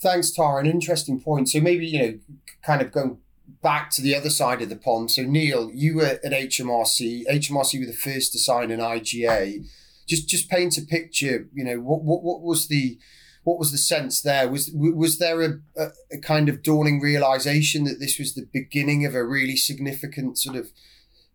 Thanks, 0.00 0.30
Tara. 0.30 0.60
An 0.60 0.66
interesting 0.66 1.20
point. 1.20 1.48
So 1.48 1.60
maybe, 1.60 1.86
you 1.86 1.98
know, 1.98 2.18
kind 2.62 2.82
of 2.82 2.92
going 2.92 3.18
back 3.62 3.90
to 3.90 4.02
the 4.02 4.14
other 4.14 4.30
side 4.30 4.62
of 4.62 4.68
the 4.68 4.76
pond. 4.76 5.10
So 5.10 5.22
Neil, 5.22 5.70
you 5.72 5.96
were 5.96 6.18
at 6.22 6.24
HMRC. 6.24 7.24
HMRC 7.26 7.80
were 7.80 7.86
the 7.86 7.92
first 7.92 8.32
to 8.32 8.38
sign 8.38 8.70
an 8.70 8.80
IGA. 8.80 9.66
Just 10.06 10.28
just 10.28 10.50
paint 10.50 10.76
a 10.76 10.82
picture. 10.82 11.48
You 11.52 11.64
know, 11.64 11.76
what 11.80 12.02
what, 12.02 12.22
what 12.22 12.42
was 12.42 12.68
the 12.68 12.98
what 13.44 13.58
was 13.58 13.72
the 13.72 13.78
sense 13.78 14.20
there? 14.20 14.48
Was 14.48 14.70
was 14.74 15.18
there 15.18 15.42
a, 15.42 15.52
a, 16.12 16.18
kind 16.18 16.48
of 16.48 16.62
dawning 16.62 17.00
realization 17.00 17.84
that 17.84 18.00
this 18.00 18.18
was 18.18 18.34
the 18.34 18.48
beginning 18.52 19.06
of 19.06 19.14
a 19.14 19.24
really 19.24 19.56
significant 19.56 20.38
sort 20.38 20.56
of 20.56 20.70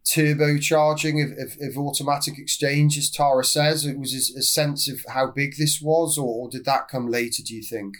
turbocharging 0.06 1.24
of, 1.24 1.32
of, 1.38 1.58
of, 1.62 1.78
automatic 1.78 2.40
exchange, 2.40 2.98
as 2.98 3.12
Tara 3.12 3.44
says? 3.44 3.86
It 3.86 4.00
was 4.00 4.14
a, 4.14 4.40
a 4.40 4.42
sense 4.42 4.90
of 4.90 5.06
how 5.14 5.28
big 5.28 5.58
this 5.58 5.82
was, 5.82 6.18
or, 6.18 6.46
or, 6.46 6.50
did 6.50 6.66
that 6.66 6.88
come 6.88 7.08
later? 7.08 7.44
Do 7.44 7.56
you 7.56 7.64
think? 7.64 7.96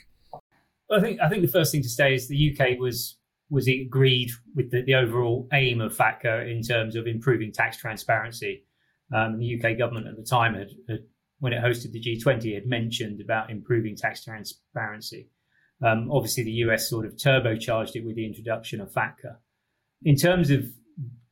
Well, 0.90 1.00
I 1.00 1.02
think 1.02 1.20
I 1.22 1.30
think 1.30 1.42
the 1.44 1.52
first 1.52 1.72
thing 1.72 1.84
to 1.84 1.90
say 1.90 2.14
is 2.14 2.28
the 2.28 2.58
UK 2.58 2.80
was 2.80 3.18
was 3.50 3.68
agreed 3.68 4.30
with 4.56 4.72
the, 4.72 4.84
the 4.84 4.96
overall 4.96 5.48
aim 5.54 5.82
of 5.82 5.96
FATCA 5.96 6.50
in 6.52 6.62
terms 6.62 6.96
of 6.96 7.08
improving 7.08 7.52
tax 7.52 7.78
transparency. 7.78 8.64
Um, 9.16 9.40
the 9.40 9.60
UK 9.60 9.78
government 9.78 10.08
at 10.08 10.16
the 10.18 10.24
time 10.24 10.54
had, 10.54 10.70
had, 10.88 11.00
when 11.40 11.52
it 11.52 11.64
hosted 11.64 11.92
the 11.92 12.00
G20, 12.00 12.54
had 12.54 12.68
mentioned 12.68 13.22
about 13.22 13.50
improving 13.50 13.96
tax 13.96 14.24
transparency. 14.24 15.30
Um, 15.84 16.12
obviously, 16.12 16.44
the 16.44 16.52
US 16.52 16.90
sort 16.90 17.06
of 17.06 17.16
turbocharged 17.16 17.96
it 17.96 18.06
with 18.06 18.16
the 18.16 18.26
introduction 18.26 18.82
of 18.82 18.92
FATCA. 18.92 19.38
In 20.04 20.16
terms 20.16 20.52
of 20.52 20.66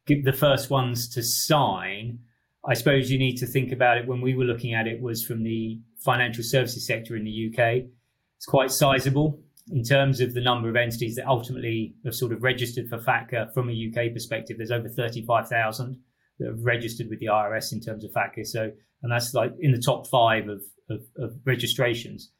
the 0.07 0.33
first 0.33 0.69
ones 0.69 1.07
to 1.09 1.21
sign, 1.21 2.19
I 2.67 2.73
suppose 2.73 3.11
you 3.11 3.19
need 3.19 3.37
to 3.37 3.45
think 3.45 3.71
about 3.71 3.97
it 3.97 4.07
when 4.07 4.21
we 4.21 4.33
were 4.33 4.45
looking 4.45 4.73
at 4.73 4.87
it 4.87 5.01
was 5.01 5.23
from 5.23 5.43
the 5.43 5.79
financial 5.99 6.43
services 6.43 6.87
sector 6.87 7.15
in 7.15 7.25
the 7.25 7.51
UK. 7.51 7.89
It's 8.37 8.45
quite 8.45 8.71
sizable 8.71 9.39
in 9.71 9.83
terms 9.83 10.21
of 10.21 10.33
the 10.33 10.41
number 10.41 10.69
of 10.69 10.75
entities 10.75 11.15
that 11.15 11.27
ultimately 11.27 11.93
have 12.05 12.15
sort 12.15 12.31
of 12.31 12.41
registered 12.41 12.87
for 12.87 12.97
FATCA 12.99 13.53
from 13.53 13.69
a 13.69 13.73
UK 13.73 14.13
perspective. 14.13 14.57
There's 14.57 14.71
over 14.71 14.87
35,000 14.87 15.99
that 16.39 16.47
have 16.47 16.63
registered 16.63 17.07
with 17.09 17.19
the 17.19 17.27
IRS 17.27 17.73
in 17.73 17.81
terms 17.81 18.05
of 18.05 18.11
FATCA. 18.11 18.45
So, 18.45 18.71
and 19.03 19.11
that's 19.11 19.33
like 19.33 19.53
in 19.59 19.71
the 19.71 19.81
top 19.81 20.07
five 20.07 20.47
of, 20.47 20.61
of, 20.89 21.01
of 21.17 21.33
registrations. 21.45 22.31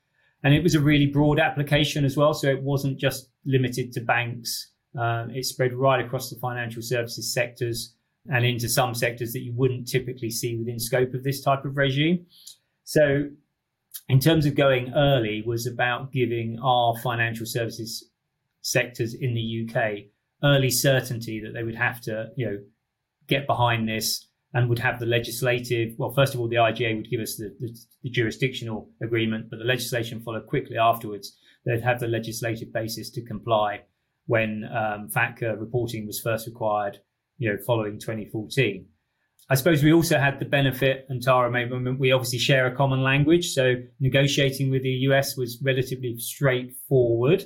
And 0.44 0.54
it 0.54 0.64
was 0.64 0.76
a 0.76 0.80
really 0.80 1.08
broad 1.08 1.40
application 1.40 2.06
as 2.06 2.16
well. 2.16 2.34
So 2.34 2.48
it 2.48 2.62
wasn't 2.62 3.00
just 3.00 3.30
limited 3.46 3.92
to 3.94 4.02
banks 4.02 4.72
um, 4.98 5.30
it 5.32 5.46
spread 5.46 5.74
right 5.74 6.04
across 6.04 6.30
the 6.30 6.40
financial 6.40 6.82
services 6.82 7.34
sectors 7.34 7.94
and 8.30 8.46
into 8.46 8.68
some 8.68 8.94
sectors 8.94 9.32
that 9.34 9.42
you 9.42 9.54
wouldn't 9.56 9.88
typically 9.88 10.30
see 10.30 10.58
within 10.58 10.80
scope 10.80 11.14
of 11.14 11.24
this 11.24 11.42
type 11.42 11.66
of 11.66 11.78
regime. 11.78 12.26
So, 12.84 13.30
in 14.10 14.20
terms 14.20 14.46
of 14.46 14.56
going 14.56 14.94
early, 14.96 15.44
was 15.46 15.68
about 15.68 16.12
giving 16.12 16.60
our 16.64 16.98
financial 16.98 17.46
services 17.46 18.10
sectors 18.62 19.14
in 19.14 19.34
the 19.34 19.68
UK 19.68 20.06
early 20.44 20.70
certainty 20.70 21.42
that 21.44 21.54
they 21.54 21.64
would 21.64 21.76
have 21.76 22.00
to, 22.02 22.28
you 22.36 22.46
know, 22.46 22.58
get 23.28 23.48
behind 23.48 23.88
this 23.88 24.28
and 24.54 24.70
would 24.70 24.80
have 24.80 25.00
the 25.00 25.06
legislative. 25.06 25.94
Well, 25.98 26.14
first 26.14 26.34
of 26.34 26.40
all, 26.40 26.48
the 26.48 26.56
IGA 26.56 26.96
would 26.96 27.10
give 27.10 27.20
us 27.20 27.36
the, 27.36 27.56
the, 27.60 27.76
the 28.04 28.10
jurisdictional 28.10 28.90
agreement, 29.02 29.50
but 29.50 29.60
the 29.60 29.66
legislation 29.66 30.22
followed 30.22 30.48
quickly 30.48 30.78
afterwards. 30.78 31.38
They'd 31.66 31.82
have 31.82 32.00
the 32.00 32.08
legislative 32.08 32.72
basis 32.72 33.10
to 33.12 33.26
comply 33.26 33.82
when 34.26 34.64
um, 34.66 35.10
FATCA 35.10 35.60
reporting 35.60 36.06
was 36.06 36.20
first 36.20 36.48
required, 36.48 37.00
you 37.38 37.50
know, 37.50 37.58
following 37.66 38.00
2014. 38.00 38.86
I 39.50 39.56
suppose 39.56 39.82
we 39.82 39.94
also 39.94 40.20
had 40.20 40.40
the 40.40 40.46
benefit, 40.46 41.06
and 41.08 41.24
Tara, 41.24 41.50
maybe 41.50 41.74
we 41.92 42.12
obviously 42.12 42.40
share 42.40 42.68
a 42.68 42.76
common 42.76 43.02
language, 43.02 43.52
so 43.52 43.76
negotiating 44.00 44.70
with 44.70 44.84
the 44.84 44.90
US 44.90 45.38
was 45.38 45.60
relatively 45.62 46.18
straightforward. 46.18 47.46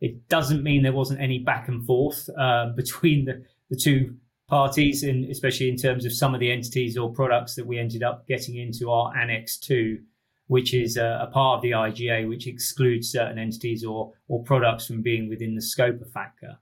It 0.00 0.28
doesn't 0.28 0.62
mean 0.62 0.82
there 0.82 0.92
wasn't 0.92 1.20
any 1.20 1.40
back 1.40 1.68
and 1.68 1.84
forth 1.84 2.28
uh, 2.38 2.66
between 2.76 3.24
the, 3.24 3.44
the 3.68 3.76
two 3.76 4.14
parties, 4.48 5.02
and 5.02 5.28
especially 5.28 5.68
in 5.68 5.76
terms 5.76 6.04
of 6.04 6.12
some 6.12 6.34
of 6.34 6.40
the 6.40 6.52
entities 6.52 6.96
or 6.96 7.12
products 7.12 7.56
that 7.56 7.66
we 7.66 7.78
ended 7.78 8.04
up 8.04 8.28
getting 8.28 8.56
into 8.56 8.90
our 8.90 9.16
Annex 9.16 9.58
2 9.58 9.98
which 10.46 10.74
is 10.74 10.96
a, 10.96 11.20
a, 11.22 11.26
part 11.28 11.56
of 11.56 11.62
the 11.62 11.70
IGA, 11.70 12.28
which 12.28 12.46
excludes 12.46 13.10
certain 13.10 13.38
entities 13.38 13.84
or, 13.84 14.12
or 14.28 14.42
products 14.42 14.86
from 14.86 15.00
being 15.00 15.28
within 15.28 15.54
the 15.54 15.62
scope 15.62 16.00
of 16.00 16.08
FATCA. 16.08 16.58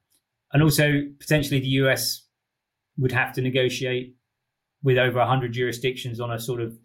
And 0.52 0.62
also, 0.62 1.02
potentially, 1.18 1.60
the 1.60 1.66
US 1.66 2.26
would 2.96 3.12
have 3.12 3.32
to 3.34 3.42
negotiate 3.42 4.14
with 4.82 4.98
over 4.98 5.18
100 5.18 5.52
jurisdictions 5.52 6.20
on 6.20 6.32
a 6.32 6.38
sort 6.38 6.60
of 6.60 6.76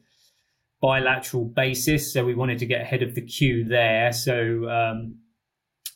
bilateral 0.81 1.45
basis. 1.45 2.13
So 2.13 2.23
we 2.25 2.35
wanted 2.35 2.59
to 2.59 2.65
get 2.65 2.81
ahead 2.81 3.01
of 3.01 3.15
the 3.15 3.21
queue 3.21 3.63
there. 3.63 4.11
So 4.13 4.69
um, 4.69 5.17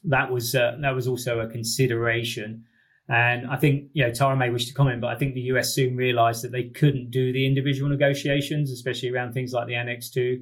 that 0.05 0.31
was 0.31 0.55
uh, 0.55 0.77
that 0.81 0.95
was 0.95 1.07
also 1.07 1.39
a 1.39 1.47
consideration. 1.47 2.65
And 3.07 3.45
I 3.47 3.57
think, 3.57 3.89
you 3.93 4.05
know, 4.05 4.11
Tara 4.11 4.37
may 4.37 4.49
wish 4.49 4.67
to 4.67 4.73
comment, 4.73 5.01
but 5.01 5.07
I 5.07 5.15
think 5.15 5.33
the 5.33 5.41
US 5.41 5.73
soon 5.73 5.97
realized 5.97 6.43
that 6.43 6.51
they 6.51 6.69
couldn't 6.69 7.11
do 7.11 7.33
the 7.33 7.45
individual 7.45 7.89
negotiations, 7.89 8.71
especially 8.71 9.09
around 9.09 9.33
things 9.33 9.51
like 9.51 9.67
the 9.67 9.75
Annex 9.75 10.09
2 10.11 10.41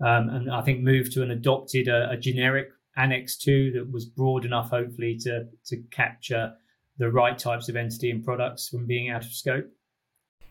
um, 0.00 0.28
and 0.28 0.50
I 0.50 0.60
think 0.60 0.82
moved 0.82 1.12
to 1.12 1.22
and 1.22 1.32
adopted 1.32 1.88
a, 1.88 2.10
a, 2.10 2.16
generic 2.16 2.68
Annex 2.96 3.36
2 3.38 3.72
that 3.72 3.90
was 3.90 4.04
broad 4.04 4.44
enough, 4.44 4.70
hopefully, 4.70 5.16
to, 5.22 5.46
to 5.66 5.76
capture 5.90 6.52
the 6.98 7.10
right 7.10 7.38
types 7.38 7.68
of 7.68 7.76
entity 7.76 8.10
and 8.10 8.22
products 8.22 8.68
from 8.68 8.86
being 8.86 9.10
out 9.10 9.24
of 9.24 9.32
scope. 9.32 9.66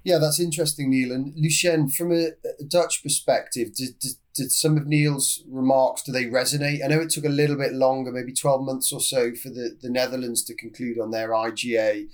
Yeah, 0.05 0.19
that's 0.19 0.39
interesting, 0.39 0.91
Neil. 0.91 1.12
And 1.12 1.33
Lucien, 1.35 1.89
from 1.89 2.13
a, 2.13 2.29
a 2.59 2.63
Dutch 2.65 3.03
perspective, 3.03 3.74
did, 3.75 4.00
did, 4.00 4.13
did, 4.33 4.51
some 4.51 4.77
of 4.77 4.85
Neil's 4.85 5.43
remarks, 5.50 6.03
do 6.03 6.13
they 6.13 6.25
resonate? 6.25 6.83
I 6.83 6.88
know 6.88 7.01
it 7.01 7.09
took 7.09 7.25
a 7.25 7.29
little 7.29 7.57
bit 7.57 7.74
longer, 7.74 8.12
maybe 8.12 8.31
12 8.31 8.62
months 8.62 8.93
or 8.93 9.01
so 9.01 9.33
for 9.35 9.50
the, 9.50 9.77
the 9.81 9.89
Netherlands 9.89 10.43
to 10.43 10.55
conclude 10.55 11.00
on 11.00 11.12
their 11.12 11.29
IGA 11.29 12.07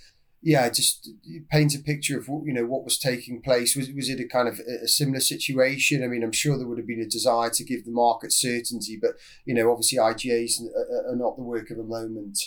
yeah, 0.44 0.70
just 0.70 1.10
paint 1.52 1.76
a 1.76 1.80
picture 1.80 2.18
of 2.18 2.28
you 2.28 2.54
know 2.54 2.66
what 2.66 2.84
was 2.84 2.98
taking 2.98 3.42
place. 3.42 3.76
Was 3.76 3.92
was 3.92 4.10
it 4.10 4.20
a 4.20 4.28
kind 4.28 4.48
of 4.48 4.60
a 4.60 4.88
similar 4.88 5.20
situation? 5.20 6.04
I 6.04 6.08
mean, 6.08 6.24
I'm 6.24 6.32
sure 6.32 6.58
there 6.58 6.68
would 6.68 6.80
have 6.80 6.88
been 6.88 7.02
a 7.02 7.06
desire 7.06 7.52
to 7.52 7.64
give 7.64 7.86
the 7.86 7.92
market 7.92 8.34
certainty, 8.34 8.98
but 9.00 9.12
you 9.46 9.54
know, 9.54 9.72
obviously 9.72 10.00
IGAs 10.00 10.62
are 11.08 11.16
not 11.16 11.38
the 11.38 11.44
work 11.44 11.70
of 11.70 11.78
a 11.78 11.84
moment. 11.84 12.40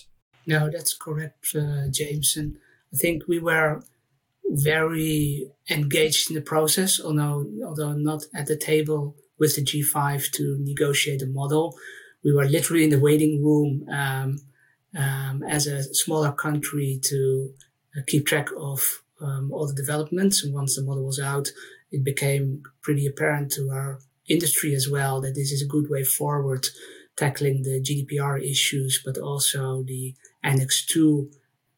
No, 0.46 0.68
that's 0.70 0.94
correct, 0.94 1.54
uh, 1.54 1.88
James. 1.88 2.36
And 2.36 2.56
I 2.92 2.96
think 2.96 3.28
we 3.28 3.38
were 3.38 3.82
very 4.50 5.50
engaged 5.70 6.30
in 6.30 6.34
the 6.34 6.42
process, 6.42 7.00
although 7.00 7.46
although 7.64 7.92
not 7.92 8.24
at 8.34 8.46
the 8.46 8.56
table 8.56 9.16
with 9.38 9.56
the 9.56 9.62
G5 9.62 10.30
to 10.32 10.56
negotiate 10.60 11.22
a 11.22 11.26
model. 11.26 11.76
We 12.24 12.32
were 12.32 12.46
literally 12.46 12.84
in 12.84 12.90
the 12.90 13.00
waiting 13.00 13.44
room 13.44 13.86
um, 13.90 14.38
um, 14.96 15.42
as 15.42 15.66
a 15.66 15.82
smaller 15.94 16.32
country 16.32 17.00
to 17.04 17.52
uh, 17.96 18.00
keep 18.06 18.26
track 18.26 18.48
of 18.56 19.02
um, 19.20 19.52
all 19.52 19.66
the 19.66 19.74
developments. 19.74 20.42
And 20.42 20.54
once 20.54 20.76
the 20.76 20.82
model 20.82 21.04
was 21.04 21.20
out, 21.20 21.50
it 21.90 22.04
became 22.04 22.62
pretty 22.80 23.06
apparent 23.06 23.52
to 23.52 23.70
our 23.70 23.98
industry 24.28 24.74
as 24.74 24.88
well 24.88 25.20
that 25.20 25.34
this 25.34 25.52
is 25.52 25.62
a 25.62 25.66
good 25.66 25.90
way 25.90 26.04
forward 26.04 26.66
tackling 27.16 27.62
the 27.62 27.80
GDPR 27.80 28.42
issues, 28.42 29.00
but 29.04 29.18
also 29.18 29.82
the 29.82 30.14
Annex 30.42 30.84
2 30.86 31.30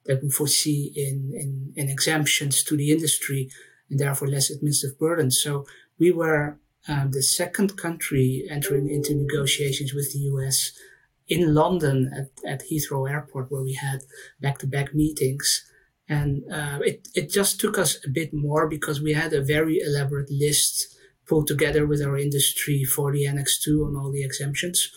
that 0.07 0.23
we 0.23 0.31
foresee 0.31 0.93
in, 0.95 1.33
in, 1.35 1.73
in 1.77 1.91
exemptions 1.91 2.63
to 2.65 2.77
the 2.77 2.91
industry 2.91 3.51
and 3.91 3.99
therefore 3.99 4.29
less 4.29 4.51
administrative 4.51 4.99
burden. 4.99 5.31
So 5.31 5.67
we 5.99 6.11
were 6.13 6.59
um, 6.89 7.11
the 7.13 7.23
second 7.23 7.77
country 7.77 8.47
entering 8.51 8.89
into 8.89 9.15
negotiations 9.15 9.93
with 9.93 10.13
the 10.13 10.21
US 10.21 10.73
in 11.29 11.55
London 11.55 12.11
at, 12.17 12.51
at 12.51 12.63
Heathrow 12.71 13.11
Airport, 13.11 13.51
where 13.51 13.63
we 13.63 13.75
had 13.75 14.03
back 14.41 14.59
to 14.59 14.67
back 14.67 14.95
meetings. 14.95 15.65
And 16.09 16.45
uh, 16.53 16.79
it, 16.83 17.09
it 17.15 17.31
just 17.31 17.61
took 17.61 17.79
us 17.79 17.99
a 18.05 18.11
bit 18.11 18.33
more 18.33 18.69
because 18.69 19.01
we 19.01 19.15
had 19.15 19.33
a 19.33 19.43
very 19.43 19.81
elaborate 19.81 20.31
list 20.31 20.97
pulled 21.29 21.49
together 21.49 21.85
with 21.87 22.01
our 22.01 22.17
industry 22.17 22.85
for 22.85 23.11
the 23.11 23.27
Annex 23.27 23.61
2 23.61 23.85
on 23.85 23.97
all 23.97 24.13
the 24.13 24.23
exemptions. 24.23 24.89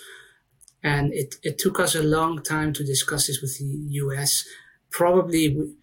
And 0.84 1.12
it, 1.14 1.36
it 1.42 1.58
took 1.58 1.80
us 1.80 1.96
a 1.96 2.04
long 2.04 2.44
time 2.44 2.74
to 2.74 2.84
discuss 2.84 3.28
this 3.28 3.42
with 3.42 3.58
the 3.58 3.66
US, 3.66 4.46
probably 4.92 5.76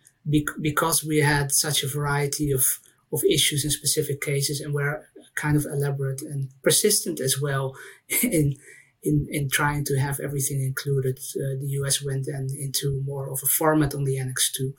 because 0.60 1.04
we 1.04 1.18
had 1.18 1.52
such 1.52 1.82
a 1.82 1.88
variety 1.88 2.50
of, 2.50 2.64
of 3.12 3.22
issues 3.24 3.64
in 3.64 3.70
specific 3.70 4.20
cases 4.20 4.60
and 4.60 4.74
were 4.74 5.06
kind 5.36 5.56
of 5.56 5.64
elaborate 5.66 6.22
and 6.22 6.50
persistent 6.62 7.20
as 7.20 7.40
well 7.40 7.76
in, 8.22 8.56
in, 9.02 9.26
in 9.30 9.48
trying 9.48 9.84
to 9.84 9.98
have 9.98 10.18
everything 10.18 10.62
included, 10.62 11.18
uh, 11.18 11.54
the 11.60 11.68
US 11.80 12.04
went 12.04 12.26
then 12.26 12.48
into 12.58 13.02
more 13.06 13.30
of 13.30 13.40
a 13.42 13.46
format 13.46 13.94
on 13.94 14.04
the 14.04 14.18
Annex 14.18 14.50
2. 14.52 14.74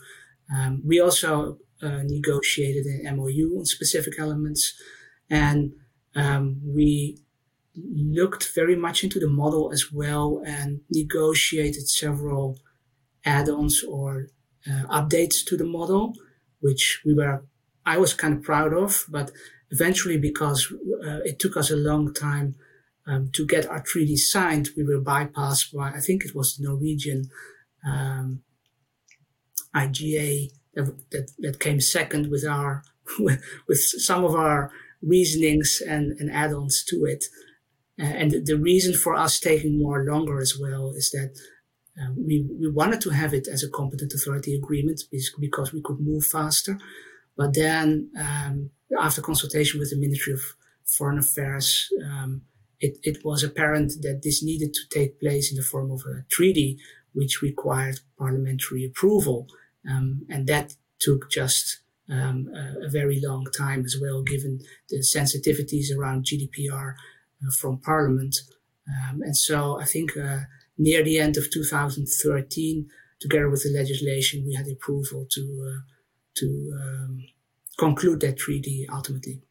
Um, 0.54 0.82
we 0.86 1.00
also 1.00 1.60
uh, 1.82 2.02
negotiated 2.04 2.86
an 2.86 3.16
MOU 3.16 3.58
on 3.58 3.66
specific 3.66 4.20
elements, 4.20 4.74
and 5.30 5.74
um, 6.16 6.60
we 6.66 7.20
looked 7.76 8.52
very 8.56 8.76
much 8.76 9.04
into 9.04 9.20
the 9.20 9.30
model 9.30 9.72
as 9.72 9.92
well 9.92 10.42
and 10.46 10.82
negotiated 10.90 11.88
several 11.88 12.58
add-ons 13.28 13.84
or 13.84 14.28
uh, 14.70 15.00
updates 15.00 15.46
to 15.46 15.58
the 15.58 15.66
model, 15.66 16.14
which 16.60 17.02
we 17.06 17.14
were 17.14 17.46
I 17.86 17.98
was 17.98 18.14
kind 18.14 18.34
of 18.34 18.44
proud 18.44 18.74
of, 18.74 19.06
but 19.08 19.32
eventually 19.72 20.18
because 20.18 20.68
uh, 21.08 21.20
it 21.24 21.40
took 21.40 21.56
us 21.56 21.72
a 21.72 21.84
long 21.90 22.14
time 22.14 22.56
um, 23.08 23.30
to 23.34 23.46
get 23.46 23.66
our 23.70 23.82
treaty 23.82 24.18
signed, 24.18 24.70
we 24.76 24.84
were 24.84 25.02
bypassed 25.02 25.74
by 25.74 25.90
I 25.92 26.00
think 26.00 26.26
it 26.26 26.36
was 26.36 26.56
the 26.56 26.68
Norwegian 26.68 27.30
um, 27.90 28.42
IGA 29.74 30.50
that, 30.74 30.86
that, 31.12 31.32
that 31.40 31.60
came 31.60 31.80
second 31.80 32.30
with 32.30 32.46
our 32.46 32.84
with, 33.20 33.80
some 33.80 34.26
of 34.26 34.36
our 34.36 34.72
reasonings 35.02 35.82
and, 35.88 36.12
and 36.20 36.30
add-ons 36.32 36.84
to 36.90 37.06
it. 37.06 37.24
And 38.00 38.32
the, 38.46 38.58
reason 38.58 38.94
for 38.94 39.16
us 39.16 39.40
taking 39.40 39.80
more 39.80 40.04
longer 40.04 40.40
as 40.40 40.54
well 40.62 40.92
is 40.92 41.10
that 41.12 41.32
uh, 42.00 42.12
we, 42.16 42.46
we 42.60 42.70
wanted 42.70 43.02
to 43.02 43.10
have 43.10 43.34
it 43.34 43.48
as 43.48 43.64
a 43.64 43.70
competent 43.70 44.14
authority 44.14 44.56
agreement 44.56 45.02
because 45.40 45.74
we 45.74 45.82
could 45.82 46.00
move 46.00 46.26
faster. 46.26 46.78
But 47.36 47.54
then, 47.54 48.12
um, 48.20 48.72
after 49.00 49.22
consultation 49.22 49.80
with 49.80 49.90
the 49.90 49.98
Ministry 49.98 50.34
of 50.34 50.42
Foreign 50.86 51.20
Affairs, 51.20 51.90
um, 52.04 52.42
it, 52.80 52.98
it 53.04 53.26
was 53.26 53.44
apparent 53.44 53.94
that 54.02 54.22
this 54.24 54.44
needed 54.44 54.74
to 54.74 54.90
take 54.90 55.20
place 55.20 55.52
in 55.52 55.58
the 55.58 55.64
form 55.64 55.92
of 55.92 56.02
a 56.08 56.24
treaty, 56.30 56.78
which 57.14 57.42
required 57.42 58.00
parliamentary 58.18 58.86
approval. 58.86 59.48
Um, 59.90 60.26
and 60.30 60.48
that 60.48 60.76
took 61.00 61.30
just 61.32 61.80
um, 62.10 62.50
a, 62.56 62.86
a, 62.86 62.90
very 62.90 63.20
long 63.24 63.46
time 63.58 63.84
as 63.86 63.98
well, 64.00 64.22
given 64.22 64.60
the 64.90 64.98
sensitivities 64.98 65.96
around 65.96 66.26
GDPR 66.26 66.94
uh, 66.94 67.52
from 67.60 67.80
Parliament. 67.80 68.36
Um, 68.88 69.22
and 69.22 69.36
so 69.36 69.80
I 69.80 69.86
think 69.86 70.16
uh, 70.16 70.42
near 70.78 71.04
the 71.04 71.20
end 71.20 71.38
of 71.38 71.50
2013, 71.52 72.88
together 73.20 73.50
with 73.50 73.64
the 73.64 73.78
legislation, 73.78 74.46
we 74.46 74.54
had 74.54 74.68
approval 74.68 75.26
to 75.32 75.42
uh, 75.42 75.82
to 76.36 76.74
um, 76.80 77.24
conclude 77.78 78.20
that 78.22 78.38
treaty 78.38 78.88
ultimately. 78.92 79.42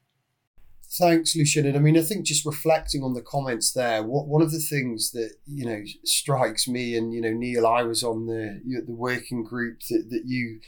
Thanks, 0.98 1.34
Lucian. 1.34 1.66
And 1.66 1.76
I 1.76 1.80
mean, 1.80 1.98
I 1.98 2.02
think 2.02 2.24
just 2.24 2.46
reflecting 2.46 3.02
on 3.02 3.14
the 3.14 3.22
comments 3.22 3.72
there, 3.72 4.02
what 4.02 4.28
one 4.28 4.40
of 4.40 4.52
the 4.52 4.60
things 4.60 5.10
that 5.12 5.32
you 5.46 5.66
know 5.66 5.82
strikes 6.04 6.68
me, 6.68 6.96
and 6.96 7.12
you 7.12 7.20
know, 7.20 7.32
Neil, 7.32 7.66
I 7.66 7.82
was 7.82 8.02
on 8.02 8.26
the 8.26 8.60
the 8.86 8.94
working 8.94 9.42
group 9.42 9.80
that 9.90 10.06
that 10.10 10.22
you 10.26 10.60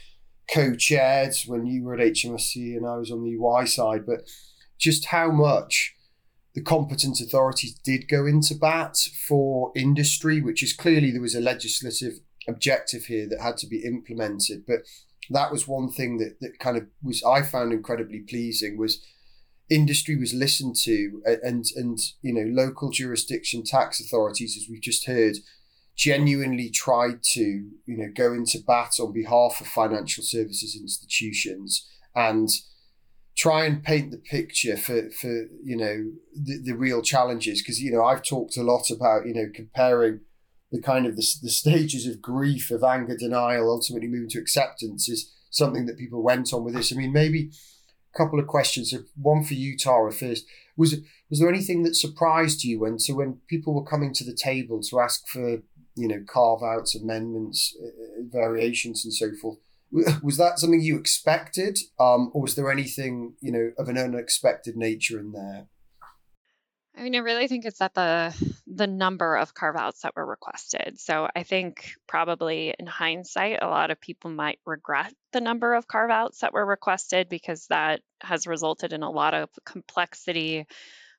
co-chaired 0.53 1.33
when 1.45 1.65
you 1.65 1.83
were 1.83 1.93
at 1.93 1.99
HMRC, 1.99 2.75
and 2.75 2.85
I 2.85 2.97
was 2.97 3.11
on 3.11 3.23
the 3.23 3.31
EY 3.31 3.65
side, 3.65 4.05
but 4.05 4.21
just 4.77 5.05
how 5.05 5.31
much 5.31 5.95
the 6.59 6.65
competent 6.65 7.21
authorities 7.21 7.73
did 7.85 8.09
go 8.09 8.25
into 8.25 8.53
bat 8.53 8.97
for 9.25 9.71
industry, 9.77 10.41
which 10.41 10.61
is 10.61 10.73
clearly 10.73 11.09
there 11.09 11.21
was 11.21 11.35
a 11.35 11.39
legislative 11.39 12.19
objective 12.49 13.05
here 13.05 13.29
that 13.29 13.39
had 13.39 13.55
to 13.55 13.67
be 13.67 13.85
implemented. 13.85 14.65
But 14.67 14.79
that 15.29 15.53
was 15.53 15.69
one 15.69 15.89
thing 15.89 16.17
that, 16.17 16.41
that 16.41 16.59
kind 16.59 16.75
of 16.75 16.87
was 17.01 17.23
I 17.23 17.43
found 17.43 17.71
incredibly 17.71 18.19
pleasing 18.19 18.77
was 18.77 19.01
industry 19.69 20.17
was 20.17 20.33
listened 20.33 20.75
to 20.83 21.21
and 21.43 21.65
and 21.77 21.97
you 22.21 22.33
know 22.33 22.61
local 22.61 22.89
jurisdiction 22.89 23.63
tax 23.63 24.01
authorities 24.01 24.57
as 24.57 24.67
we've 24.67 24.81
just 24.81 25.05
heard 25.05 25.37
genuinely 25.95 26.69
tried 26.71 27.21
to 27.21 27.41
you 27.85 27.97
know 27.97 28.09
go 28.13 28.33
into 28.33 28.59
bat 28.67 28.93
on 28.99 29.13
behalf 29.13 29.61
of 29.61 29.67
financial 29.67 30.23
services 30.23 30.75
institutions 30.75 31.87
and 32.15 32.49
try 33.39 33.63
and 33.63 33.81
paint 33.81 34.11
the 34.11 34.17
picture 34.17 34.75
for 34.75 35.09
for 35.11 35.47
you 35.63 35.77
know 35.77 36.11
the, 36.35 36.61
the 36.61 36.73
real 36.73 37.01
challenges. 37.01 37.61
Because 37.61 37.81
you 37.81 37.91
know 37.91 38.03
I've 38.03 38.23
talked 38.23 38.57
a 38.57 38.63
lot 38.63 38.91
about 38.91 39.25
you 39.25 39.33
know 39.33 39.47
comparing 39.53 40.19
the 40.71 40.81
kind 40.81 41.05
of 41.05 41.15
the, 41.15 41.25
the 41.41 41.49
stages 41.49 42.05
of 42.05 42.21
grief 42.21 42.69
of 42.69 42.83
anger 42.83 43.15
denial 43.17 43.71
ultimately 43.71 44.07
moving 44.07 44.29
to 44.29 44.39
acceptance 44.39 45.09
is 45.09 45.33
something 45.49 45.85
that 45.85 45.97
people 45.97 46.21
went 46.21 46.53
on 46.53 46.65
with 46.65 46.75
this. 46.75 46.91
I 46.91 46.97
mean 46.97 47.13
maybe 47.13 47.49
a 48.13 48.17
couple 48.17 48.39
of 48.39 48.47
questions. 48.47 48.93
One 49.15 49.43
for 49.43 49.53
you 49.53 49.77
Tara 49.77 50.11
first. 50.11 50.45
Was 50.75 50.97
was 51.29 51.39
there 51.39 51.49
anything 51.49 51.83
that 51.83 51.95
surprised 51.95 52.65
you 52.65 52.81
when 52.81 52.99
so 52.99 53.15
when 53.15 53.39
people 53.47 53.73
were 53.73 53.85
coming 53.85 54.13
to 54.15 54.25
the 54.25 54.35
table 54.35 54.81
to 54.89 54.99
ask 54.99 55.25
for 55.27 55.61
you 55.95 56.07
know 56.09 56.23
carve 56.27 56.61
outs 56.61 56.93
amendments 56.93 57.73
uh, 57.81 58.21
variations 58.31 59.05
and 59.05 59.13
so 59.13 59.31
forth 59.41 59.59
was 59.91 60.37
that 60.37 60.59
something 60.59 60.81
you 60.81 60.97
expected, 60.97 61.79
um, 61.99 62.31
or 62.33 62.41
was 62.41 62.55
there 62.55 62.71
anything 62.71 63.35
you 63.41 63.51
know 63.51 63.71
of 63.77 63.89
an 63.89 63.97
unexpected 63.97 64.75
nature 64.75 65.19
in 65.19 65.31
there? 65.31 65.67
I 66.97 67.03
mean, 67.03 67.15
I 67.15 67.19
really 67.19 67.47
think 67.47 67.65
it's 67.65 67.81
at 67.81 67.93
the 67.93 68.35
the 68.67 68.87
number 68.87 69.37
of 69.37 69.53
carve 69.53 69.77
outs 69.77 70.01
that 70.01 70.15
were 70.15 70.25
requested. 70.25 70.99
So 70.99 71.29
I 71.33 71.43
think 71.43 71.91
probably 72.07 72.73
in 72.77 72.87
hindsight, 72.87 73.59
a 73.61 73.67
lot 73.67 73.89
of 73.89 74.01
people 74.01 74.31
might 74.31 74.59
regret 74.65 75.13
the 75.31 75.41
number 75.41 75.73
of 75.73 75.87
carve 75.87 76.11
outs 76.11 76.39
that 76.39 76.53
were 76.53 76.65
requested 76.65 77.29
because 77.29 77.67
that 77.67 78.01
has 78.21 78.47
resulted 78.47 78.91
in 78.91 79.01
a 79.01 79.09
lot 79.09 79.33
of 79.33 79.49
complexity 79.65 80.67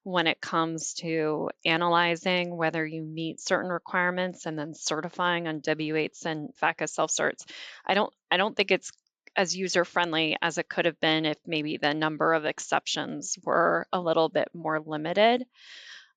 when 0.02 0.26
it 0.26 0.40
comes 0.40 0.94
to 0.94 1.50
analyzing 1.64 2.56
whether 2.56 2.84
you 2.86 3.02
meet 3.02 3.40
certain 3.40 3.70
requirements 3.70 4.46
and 4.46 4.58
then 4.58 4.74
certifying 4.74 5.46
on 5.46 5.60
W8s 5.60 6.24
and 6.24 6.50
FATCA 6.60 6.88
self-certs. 6.88 7.44
I 7.86 7.94
don't 7.94 8.12
I 8.30 8.36
don't 8.36 8.56
think 8.56 8.70
it's 8.70 8.90
as 9.36 9.56
user 9.56 9.84
friendly 9.84 10.36
as 10.42 10.58
it 10.58 10.68
could 10.68 10.86
have 10.86 10.98
been 11.00 11.24
if 11.24 11.38
maybe 11.46 11.76
the 11.76 11.94
number 11.94 12.32
of 12.32 12.44
exceptions 12.44 13.36
were 13.44 13.86
a 13.92 14.00
little 14.00 14.28
bit 14.28 14.48
more 14.54 14.80
limited. 14.80 15.44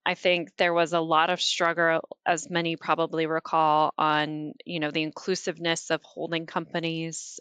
I 0.06 0.16
think 0.16 0.56
there 0.58 0.74
was 0.74 0.92
a 0.94 1.00
lot 1.00 1.30
of 1.30 1.42
struggle, 1.42 2.02
as 2.26 2.50
many 2.50 2.76
probably 2.76 3.26
recall, 3.26 3.94
on 3.98 4.54
you 4.66 4.80
know 4.80 4.92
the 4.92 5.04
inclusiveness 5.04 5.92
of 5.92 6.02
holding 6.04 6.46
companies 6.46 7.40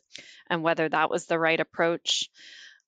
and 0.48 0.62
whether 0.62 0.88
that 0.88 1.11
was 1.11 1.26
the 1.26 1.38
right 1.38 1.59
approach. 1.59 2.31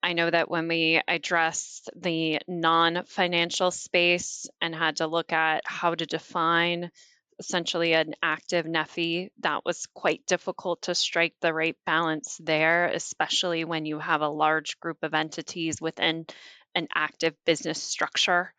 I 0.05 0.13
know 0.13 0.29
that 0.29 0.51
when 0.51 0.69
we 0.69 1.01
addressed 1.09 1.89
the 1.97 2.39
non 2.47 3.05
financial 3.07 3.71
space 3.71 4.47
and 4.61 4.75
had 4.75 4.97
to 4.97 5.07
look 5.07 5.33
at 5.33 5.63
how 5.65 5.95
to 5.95 6.05
define 6.05 6.91
essentially 7.39 7.95
an 7.95 8.15
active 8.23 8.67
NFFE, 8.67 9.31
that 9.41 9.65
was 9.65 9.87
quite 9.95 10.27
difficult 10.27 10.83
to 10.83 10.95
strike 10.95 11.33
the 11.41 11.55
right 11.55 11.75
balance 11.87 12.39
there, 12.39 12.89
especially 12.89 13.65
when 13.65 13.87
you 13.87 13.99
have 13.99 14.21
a 14.21 14.29
large 14.29 14.79
group 14.79 14.99
of 15.03 15.15
entities 15.15 15.81
within 15.81 16.27
an 16.75 16.87
active 16.95 17.35
business 17.47 17.83
structure. 17.83 18.53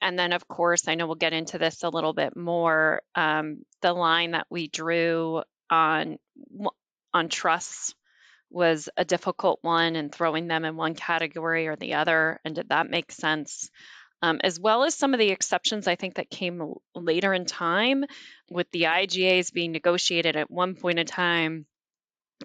And 0.00 0.16
then, 0.16 0.32
of 0.32 0.46
course, 0.46 0.86
I 0.86 0.94
know 0.94 1.08
we'll 1.08 1.16
get 1.16 1.32
into 1.32 1.58
this 1.58 1.82
a 1.82 1.88
little 1.88 2.12
bit 2.12 2.36
more. 2.36 3.02
Um, 3.16 3.64
the 3.82 3.92
line 3.92 4.30
that 4.30 4.46
we 4.48 4.68
drew 4.68 5.42
on 5.68 6.18
on 7.12 7.28
trusts 7.28 7.96
was 8.50 8.88
a 8.96 9.04
difficult 9.04 9.58
one 9.62 9.96
and 9.96 10.12
throwing 10.12 10.48
them 10.48 10.64
in 10.64 10.76
one 10.76 10.94
category 10.94 11.68
or 11.68 11.76
the 11.76 11.94
other. 11.94 12.40
And 12.44 12.54
did 12.54 12.68
that 12.70 12.90
make 12.90 13.12
sense? 13.12 13.70
Um, 14.20 14.40
as 14.42 14.58
well 14.58 14.82
as 14.82 14.94
some 14.94 15.14
of 15.14 15.20
the 15.20 15.30
exceptions 15.30 15.86
I 15.86 15.94
think 15.94 16.14
that 16.14 16.30
came 16.30 16.74
later 16.94 17.32
in 17.32 17.44
time 17.44 18.04
with 18.50 18.68
the 18.72 18.84
IGAs 18.84 19.52
being 19.52 19.72
negotiated 19.72 20.36
at 20.36 20.50
one 20.50 20.74
point 20.74 20.98
in 20.98 21.06
time 21.06 21.66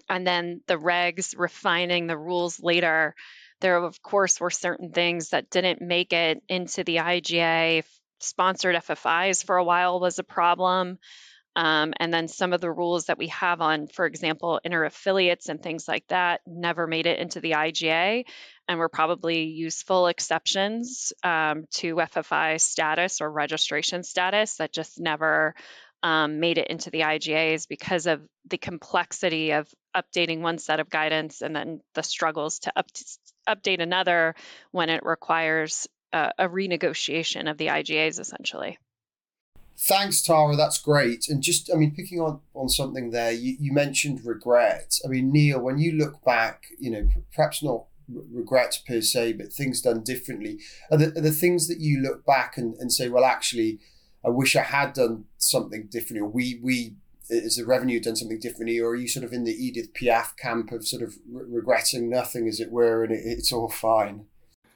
and 0.08 0.26
then 0.26 0.60
the 0.66 0.76
regs 0.76 1.34
refining 1.36 2.06
the 2.06 2.18
rules 2.18 2.60
later. 2.60 3.14
There, 3.60 3.76
of 3.76 4.02
course, 4.02 4.40
were 4.40 4.50
certain 4.50 4.90
things 4.90 5.30
that 5.30 5.50
didn't 5.50 5.80
make 5.80 6.12
it 6.12 6.42
into 6.48 6.84
the 6.84 6.96
IGA. 6.96 7.84
Sponsored 8.20 8.76
FFIs 8.76 9.44
for 9.44 9.56
a 9.56 9.64
while 9.64 10.00
was 10.00 10.18
a 10.18 10.24
problem. 10.24 10.98
Um, 11.56 11.94
and 11.98 12.12
then 12.12 12.26
some 12.26 12.52
of 12.52 12.60
the 12.60 12.70
rules 12.70 13.06
that 13.06 13.18
we 13.18 13.28
have 13.28 13.60
on, 13.60 13.86
for 13.86 14.06
example, 14.06 14.60
inter 14.64 14.84
affiliates 14.84 15.48
and 15.48 15.62
things 15.62 15.86
like 15.86 16.06
that 16.08 16.40
never 16.46 16.86
made 16.86 17.06
it 17.06 17.18
into 17.18 17.40
the 17.40 17.52
IGA 17.52 18.24
and 18.66 18.78
were 18.78 18.88
probably 18.88 19.44
useful 19.44 20.08
exceptions 20.08 21.12
um, 21.22 21.66
to 21.72 21.96
FFI 21.96 22.60
status 22.60 23.20
or 23.20 23.30
registration 23.30 24.02
status 24.02 24.56
that 24.56 24.72
just 24.72 24.98
never 24.98 25.54
um, 26.02 26.40
made 26.40 26.58
it 26.58 26.68
into 26.68 26.90
the 26.90 27.00
IGAs 27.00 27.68
because 27.68 28.06
of 28.06 28.20
the 28.50 28.58
complexity 28.58 29.52
of 29.52 29.68
updating 29.96 30.40
one 30.40 30.58
set 30.58 30.80
of 30.80 30.90
guidance 30.90 31.40
and 31.40 31.54
then 31.54 31.80
the 31.94 32.02
struggles 32.02 32.58
to 32.60 32.72
up- 32.76 32.90
update 33.48 33.80
another 33.80 34.34
when 34.72 34.90
it 34.90 35.04
requires 35.04 35.86
a 36.12 36.48
renegotiation 36.48 37.50
of 37.50 37.58
the 37.58 37.66
IGAs 37.66 38.20
essentially. 38.20 38.78
Thanks, 39.76 40.22
Tara. 40.22 40.56
That's 40.56 40.78
great. 40.78 41.28
And 41.28 41.42
just, 41.42 41.70
I 41.72 41.76
mean, 41.76 41.94
picking 41.94 42.20
on 42.20 42.40
on 42.54 42.68
something 42.68 43.10
there, 43.10 43.32
you, 43.32 43.56
you 43.58 43.72
mentioned 43.72 44.24
regret. 44.24 44.98
I 45.04 45.08
mean, 45.08 45.32
Neil, 45.32 45.60
when 45.60 45.78
you 45.78 45.92
look 45.92 46.24
back, 46.24 46.66
you 46.78 46.90
know, 46.90 47.08
perhaps 47.34 47.62
not 47.62 47.84
regrets 48.08 48.76
per 48.78 49.00
se, 49.00 49.32
but 49.34 49.52
things 49.52 49.80
done 49.80 50.02
differently, 50.02 50.60
are 50.90 50.98
the, 50.98 51.06
are 51.18 51.22
the 51.22 51.30
things 51.30 51.68
that 51.68 51.80
you 51.80 52.00
look 52.00 52.24
back 52.24 52.56
and, 52.56 52.74
and 52.76 52.92
say, 52.92 53.08
well, 53.08 53.24
actually, 53.24 53.80
I 54.24 54.30
wish 54.30 54.56
I 54.56 54.62
had 54.62 54.92
done 54.92 55.24
something 55.38 55.88
differently, 55.90 56.20
or 56.20 56.28
we 56.28 56.60
we 56.62 56.94
is 57.30 57.56
the 57.56 57.64
revenue 57.64 58.00
done 58.00 58.16
something 58.16 58.38
differently, 58.38 58.78
or 58.78 58.90
are 58.90 58.96
you 58.96 59.08
sort 59.08 59.24
of 59.24 59.32
in 59.32 59.44
the 59.44 59.52
Edith 59.52 59.92
Piaf 59.94 60.36
camp 60.36 60.72
of 60.72 60.86
sort 60.86 61.02
of 61.02 61.14
re- 61.30 61.44
regretting 61.48 62.08
nothing, 62.08 62.48
as 62.48 62.60
it 62.60 62.70
were, 62.70 63.04
and 63.04 63.12
it, 63.12 63.22
it's 63.24 63.52
all 63.52 63.68
fine? 63.68 64.26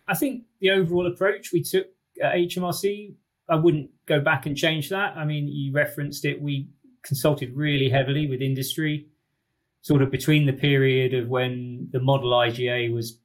I 0.06 0.14
think 0.14 0.44
the 0.61 0.70
overall 0.70 1.06
approach 1.06 1.52
we 1.52 1.62
took 1.62 1.87
at 2.22 2.34
HMRC, 2.34 3.14
I 3.48 3.56
wouldn't 3.56 3.90
go 4.06 4.20
back 4.20 4.46
and 4.46 4.56
change 4.56 4.90
that. 4.90 5.16
I 5.16 5.24
mean, 5.24 5.48
you 5.48 5.72
referenced 5.72 6.24
it. 6.24 6.40
We 6.40 6.68
consulted 7.02 7.54
really 7.54 7.88
heavily 7.88 8.26
with 8.26 8.42
industry, 8.42 9.06
sort 9.80 10.02
of 10.02 10.11
between 10.11 10.46
the 10.46 10.52
period 10.52 11.14
of 11.14 11.28
when 11.28 11.88
the 11.90 12.00
model 12.00 12.30
IGA 12.30 12.92
was 12.92 13.18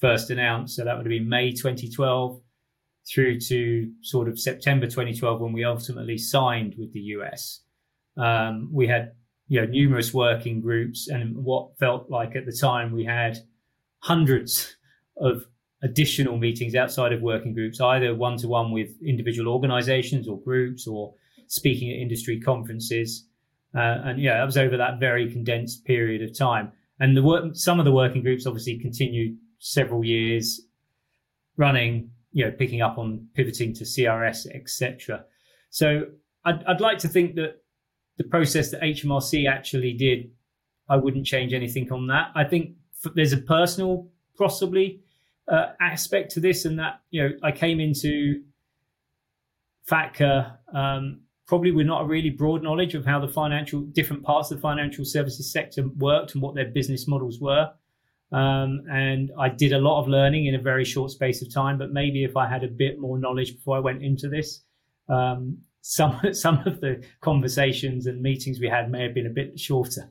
first 0.00 0.30
announced, 0.30 0.76
so 0.76 0.84
that 0.84 0.96
would 0.96 1.06
have 1.06 1.10
been 1.10 1.28
May 1.28 1.52
2012, 1.52 2.40
through 3.08 3.40
to 3.40 3.92
sort 4.00 4.28
of 4.28 4.38
September 4.38 4.86
2012 4.86 5.40
when 5.40 5.52
we 5.52 5.64
ultimately 5.64 6.16
signed 6.16 6.74
with 6.78 6.92
the 6.92 7.00
US. 7.00 7.60
Um, 8.16 8.68
we 8.72 8.86
had 8.86 9.12
you 9.48 9.60
know 9.60 9.66
numerous 9.66 10.14
working 10.14 10.60
groups, 10.60 11.08
and 11.08 11.36
what 11.36 11.78
felt 11.78 12.10
like 12.10 12.36
at 12.36 12.46
the 12.46 12.56
time 12.58 12.92
we 12.92 13.04
had 13.04 13.38
hundreds 13.98 14.76
of 15.16 15.46
additional 15.82 16.38
meetings 16.38 16.74
outside 16.74 17.12
of 17.12 17.20
working 17.20 17.52
groups, 17.52 17.80
either 17.80 18.14
one 18.14 18.36
to 18.38 18.48
one 18.48 18.70
with 18.70 18.90
individual 19.02 19.52
organizations 19.52 20.28
or 20.28 20.40
groups 20.40 20.86
or 20.86 21.14
speaking 21.48 21.90
at 21.90 21.96
industry 21.96 22.40
conferences. 22.40 23.26
Uh, 23.74 23.98
and 24.04 24.20
yeah, 24.20 24.38
that 24.38 24.44
was 24.44 24.56
over 24.56 24.76
that 24.76 25.00
very 25.00 25.30
condensed 25.30 25.84
period 25.84 26.22
of 26.22 26.36
time. 26.36 26.70
And 27.00 27.16
the 27.16 27.22
work, 27.22 27.54
some 27.54 27.78
of 27.78 27.84
the 27.84 27.92
working 27.92 28.22
groups 28.22 28.46
obviously 28.46 28.78
continued 28.78 29.36
several 29.58 30.04
years 30.04 30.60
running, 31.56 32.10
you 32.32 32.44
know, 32.44 32.52
picking 32.52 32.80
up 32.80 32.98
on 32.98 33.26
pivoting 33.34 33.74
to 33.74 33.84
CRS, 33.84 34.46
etc. 34.54 35.24
So 35.70 36.06
I'd, 36.44 36.62
I'd 36.64 36.80
like 36.80 36.98
to 36.98 37.08
think 37.08 37.34
that 37.36 37.62
the 38.18 38.24
process 38.24 38.70
that 38.70 38.82
HMRC 38.82 39.48
actually 39.48 39.94
did, 39.94 40.30
I 40.88 40.96
wouldn't 40.96 41.26
change 41.26 41.52
anything 41.52 41.90
on 41.90 42.06
that. 42.08 42.30
I 42.34 42.44
think 42.44 42.76
there's 43.14 43.32
a 43.32 43.38
personal, 43.38 44.08
possibly, 44.38 45.01
uh, 45.48 45.72
aspect 45.80 46.32
to 46.32 46.40
this, 46.40 46.64
and 46.64 46.78
that 46.78 47.00
you 47.10 47.22
know 47.22 47.30
I 47.42 47.52
came 47.52 47.80
into 47.80 48.42
FATCA 49.90 50.56
um, 50.74 51.20
probably 51.46 51.70
with 51.70 51.86
not 51.86 52.02
a 52.02 52.06
really 52.06 52.30
broad 52.30 52.62
knowledge 52.62 52.94
of 52.94 53.04
how 53.04 53.20
the 53.20 53.28
financial 53.28 53.80
different 53.80 54.22
parts 54.22 54.50
of 54.50 54.58
the 54.58 54.62
financial 54.62 55.04
services 55.04 55.52
sector 55.52 55.84
worked 55.98 56.34
and 56.34 56.42
what 56.42 56.54
their 56.54 56.66
business 56.66 57.06
models 57.06 57.40
were. 57.40 57.70
Um, 58.32 58.84
and 58.90 59.30
I 59.38 59.50
did 59.50 59.74
a 59.74 59.78
lot 59.78 60.00
of 60.00 60.08
learning 60.08 60.46
in 60.46 60.54
a 60.54 60.58
very 60.58 60.84
short 60.84 61.10
space 61.10 61.42
of 61.42 61.52
time. 61.52 61.76
But 61.76 61.92
maybe 61.92 62.24
if 62.24 62.36
I 62.36 62.48
had 62.48 62.64
a 62.64 62.68
bit 62.68 62.98
more 62.98 63.18
knowledge 63.18 63.54
before 63.54 63.76
I 63.76 63.80
went 63.80 64.02
into 64.02 64.28
this, 64.28 64.62
um, 65.08 65.58
some 65.82 66.18
some 66.32 66.62
of 66.66 66.80
the 66.80 67.04
conversations 67.20 68.06
and 68.06 68.22
meetings 68.22 68.58
we 68.58 68.68
had 68.68 68.90
may 68.90 69.02
have 69.02 69.14
been 69.14 69.26
a 69.26 69.30
bit 69.30 69.60
shorter. 69.60 70.10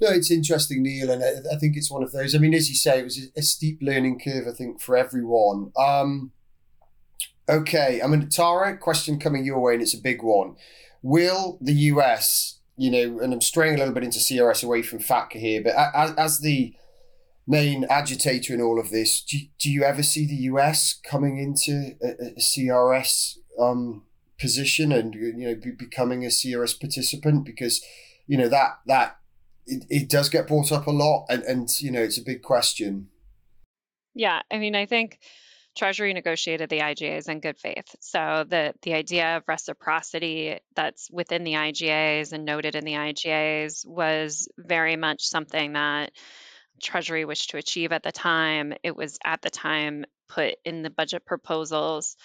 No, 0.00 0.08
it's 0.08 0.30
interesting, 0.30 0.82
Neil, 0.82 1.10
and 1.10 1.22
I, 1.22 1.56
think 1.56 1.76
it's 1.76 1.90
one 1.90 2.02
of 2.02 2.12
those. 2.12 2.34
I 2.34 2.38
mean, 2.38 2.54
as 2.54 2.70
you 2.70 2.74
say, 2.74 3.00
it 3.00 3.04
was 3.04 3.28
a 3.36 3.42
steep 3.42 3.80
learning 3.82 4.20
curve, 4.20 4.46
I 4.48 4.52
think, 4.52 4.80
for 4.80 4.96
everyone. 4.96 5.72
Um, 5.76 6.32
okay, 7.46 8.00
I 8.02 8.06
mean, 8.06 8.30
Tara, 8.30 8.78
question 8.78 9.18
coming 9.18 9.44
your 9.44 9.60
way, 9.60 9.74
and 9.74 9.82
it's 9.82 9.92
a 9.92 10.00
big 10.00 10.22
one. 10.22 10.56
Will 11.02 11.58
the 11.60 11.74
US, 11.74 12.60
you 12.78 12.90
know, 12.90 13.20
and 13.20 13.34
I'm 13.34 13.42
straying 13.42 13.74
a 13.74 13.78
little 13.78 13.92
bit 13.92 14.04
into 14.04 14.20
CRS 14.20 14.64
away 14.64 14.80
from 14.80 15.00
FATCA 15.00 15.34
here, 15.34 15.62
but 15.62 15.74
as, 15.94 16.12
as 16.12 16.40
the 16.40 16.74
main 17.46 17.84
agitator 17.90 18.54
in 18.54 18.62
all 18.62 18.80
of 18.80 18.90
this, 18.90 19.20
do, 19.20 19.38
do 19.58 19.70
you 19.70 19.82
ever 19.82 20.02
see 20.02 20.26
the 20.26 20.44
US 20.44 20.98
coming 21.04 21.36
into 21.36 21.94
a, 22.02 22.28
a 22.36 22.40
CRS 22.40 23.36
um, 23.58 24.04
position 24.38 24.92
and 24.92 25.14
you 25.14 25.46
know 25.46 25.54
be, 25.54 25.72
becoming 25.72 26.24
a 26.24 26.28
CRS 26.28 26.80
participant? 26.80 27.44
Because 27.44 27.84
you 28.26 28.38
know 28.38 28.48
that 28.48 28.78
that 28.86 29.19
it, 29.66 29.84
it 29.88 30.08
does 30.08 30.28
get 30.28 30.46
brought 30.46 30.72
up 30.72 30.86
a 30.86 30.90
lot 30.90 31.26
and, 31.28 31.42
and 31.44 31.80
you 31.80 31.90
know 31.90 32.02
it's 32.02 32.18
a 32.18 32.22
big 32.22 32.42
question. 32.42 33.08
Yeah 34.14 34.42
i 34.50 34.58
mean 34.58 34.74
i 34.74 34.86
think 34.86 35.20
treasury 35.76 36.12
negotiated 36.12 36.68
the 36.68 36.80
igas 36.80 37.28
in 37.28 37.40
good 37.40 37.58
faith. 37.58 37.94
So 38.00 38.44
the 38.48 38.74
the 38.82 38.94
idea 38.94 39.36
of 39.36 39.44
reciprocity 39.46 40.58
that's 40.74 41.10
within 41.10 41.44
the 41.44 41.54
igas 41.54 42.32
and 42.32 42.44
noted 42.44 42.74
in 42.74 42.84
the 42.84 42.94
igas 42.94 43.86
was 43.86 44.48
very 44.58 44.96
much 44.96 45.22
something 45.22 45.74
that 45.74 46.12
treasury 46.82 47.24
wished 47.24 47.50
to 47.50 47.58
achieve 47.58 47.92
at 47.92 48.02
the 48.02 48.12
time. 48.12 48.72
It 48.82 48.96
was 48.96 49.18
at 49.24 49.42
the 49.42 49.50
time 49.50 50.04
put 50.28 50.54
in 50.64 50.82
the 50.82 50.90
budget 50.90 51.24
proposals 51.24 52.16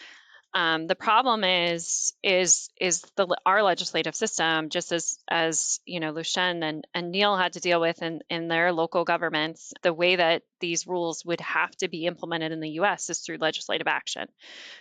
um, 0.54 0.88
the 0.88 0.96
problem 0.96 1.44
is 1.44 2.14
is 2.24 2.70
is 2.80 3.02
the 3.18 3.28
our 3.46 3.62
legislative 3.62 4.16
system, 4.16 4.70
just 4.70 4.94
as 4.94 5.18
as 5.30 5.82
you 5.86 6.00
know, 6.00 6.12
Lucien 6.12 6.64
and, 6.64 6.88
and 6.94 7.12
Neil 7.12 7.36
had 7.36 7.54
to 7.54 7.60
deal 7.60 7.82
with 7.82 8.02
in, 8.02 8.22
in 8.30 8.48
their 8.48 8.72
local 8.72 9.04
governments, 9.04 9.74
the 9.82 9.94
way 9.94 10.16
that 10.16 10.44
these 10.62 10.88
rules 10.88 11.26
would 11.26 11.42
have 11.42 11.72
to 11.78 11.90
be 11.90 12.06
implemented 12.06 12.54
in 12.54 12.62
the 12.62 12.80
US 12.82 13.10
is 13.10 13.20
through 13.20 13.38
legislative 13.38 13.88
action. 13.88 14.28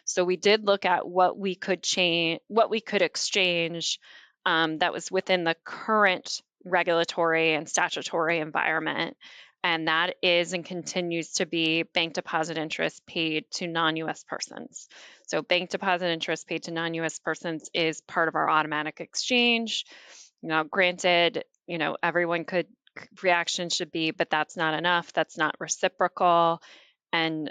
So 0.04 0.24
we 0.24 0.36
did 0.36 0.64
look 0.64 0.84
at 0.84 1.08
what 1.08 1.36
we 1.36 1.56
could 1.56 1.82
change, 1.82 2.40
what 2.46 2.70
we 2.70 2.80
could 2.80 3.02
exchange 3.02 3.98
um, 4.46 4.78
that 4.78 4.92
was 4.92 5.10
within 5.10 5.42
the 5.42 5.56
current 5.64 6.40
regulatory 6.64 7.54
and 7.54 7.68
statutory 7.68 8.38
environment 8.38 9.16
and 9.64 9.88
that 9.88 10.16
is 10.22 10.52
and 10.52 10.62
continues 10.62 11.32
to 11.32 11.46
be 11.46 11.82
bank 11.82 12.12
deposit 12.12 12.58
interest 12.58 13.04
paid 13.06 13.50
to 13.52 13.66
non 13.66 13.96
US 13.96 14.22
persons. 14.22 14.88
So, 15.26 15.40
bank 15.40 15.70
deposit 15.70 16.08
interest 16.08 16.46
paid 16.46 16.64
to 16.64 16.70
non 16.70 16.92
US 16.94 17.18
persons 17.18 17.70
is 17.72 18.02
part 18.02 18.28
of 18.28 18.36
our 18.36 18.48
automatic 18.48 19.00
exchange. 19.00 19.86
Now, 20.42 20.64
granted, 20.64 21.44
you 21.66 21.78
know, 21.78 21.96
everyone 22.02 22.44
could 22.44 22.66
reaction 23.22 23.70
should 23.70 23.90
be, 23.90 24.10
but 24.10 24.28
that's 24.28 24.56
not 24.56 24.74
enough. 24.74 25.14
That's 25.14 25.38
not 25.38 25.56
reciprocal. 25.58 26.60
And 27.10 27.50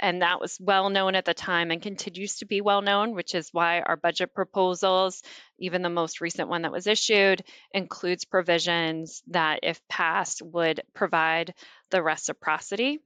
and 0.00 0.22
that 0.22 0.40
was 0.40 0.58
well 0.60 0.90
known 0.90 1.14
at 1.14 1.24
the 1.24 1.34
time 1.34 1.70
and 1.70 1.80
continues 1.80 2.36
to 2.36 2.46
be 2.46 2.60
well 2.60 2.82
known, 2.82 3.14
which 3.14 3.34
is 3.34 3.48
why 3.52 3.80
our 3.80 3.96
budget 3.96 4.34
proposals, 4.34 5.22
even 5.58 5.82
the 5.82 5.88
most 5.88 6.20
recent 6.20 6.48
one 6.48 6.62
that 6.62 6.72
was 6.72 6.86
issued, 6.86 7.42
includes 7.72 8.24
provisions 8.24 9.22
that, 9.28 9.60
if 9.62 9.80
passed, 9.88 10.42
would 10.42 10.82
provide 10.94 11.54
the 11.90 12.02
reciprocity. 12.02 13.00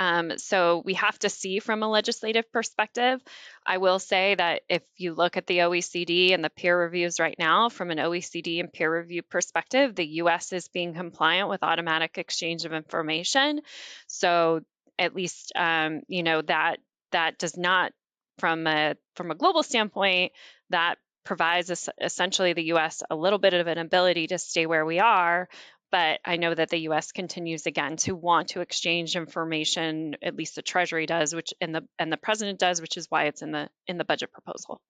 Um, 0.00 0.38
so 0.38 0.80
we 0.82 0.94
have 0.94 1.18
to 1.18 1.28
see 1.28 1.58
from 1.58 1.82
a 1.82 1.88
legislative 1.88 2.50
perspective. 2.50 3.20
I 3.66 3.76
will 3.76 3.98
say 3.98 4.34
that 4.34 4.62
if 4.66 4.82
you 4.96 5.12
look 5.12 5.36
at 5.36 5.46
the 5.46 5.58
OECD 5.58 6.32
and 6.32 6.42
the 6.42 6.48
peer 6.48 6.78
reviews 6.78 7.20
right 7.20 7.34
now, 7.38 7.68
from 7.68 7.90
an 7.90 7.98
OECD 7.98 8.60
and 8.60 8.72
peer 8.72 8.98
review 8.98 9.22
perspective, 9.22 9.94
the 9.94 10.06
US 10.22 10.54
is 10.54 10.68
being 10.68 10.94
compliant 10.94 11.50
with 11.50 11.62
automatic 11.62 12.16
exchange 12.16 12.64
of 12.64 12.72
information. 12.72 13.60
So 14.06 14.62
at 15.00 15.16
least 15.16 15.52
um, 15.56 16.02
you 16.06 16.22
know 16.22 16.42
that 16.42 16.76
that 17.10 17.38
does 17.38 17.56
not 17.56 17.92
from 18.38 18.66
a 18.66 18.94
from 19.16 19.30
a 19.30 19.34
global 19.34 19.62
standpoint 19.62 20.32
that 20.68 20.96
provides 21.24 21.88
essentially 22.00 22.52
the 22.52 22.64
US 22.74 23.02
a 23.10 23.16
little 23.16 23.38
bit 23.38 23.54
of 23.54 23.66
an 23.66 23.78
ability 23.78 24.28
to 24.28 24.38
stay 24.38 24.66
where 24.66 24.84
we 24.84 25.00
are 25.00 25.48
but 25.90 26.20
I 26.24 26.36
know 26.36 26.54
that 26.54 26.68
the 26.70 26.78
US 26.90 27.10
continues 27.10 27.66
again 27.66 27.96
to 27.98 28.14
want 28.14 28.48
to 28.48 28.60
exchange 28.60 29.16
information 29.16 30.16
at 30.22 30.36
least 30.36 30.54
the 30.54 30.62
treasury 30.62 31.06
does 31.06 31.34
which 31.34 31.52
and 31.60 31.74
the 31.74 31.82
and 31.98 32.12
the 32.12 32.16
president 32.16 32.58
does 32.58 32.80
which 32.80 32.96
is 32.96 33.06
why 33.10 33.24
it's 33.24 33.42
in 33.42 33.52
the 33.52 33.68
in 33.86 33.98
the 33.98 34.04
budget 34.04 34.32
proposal 34.32 34.80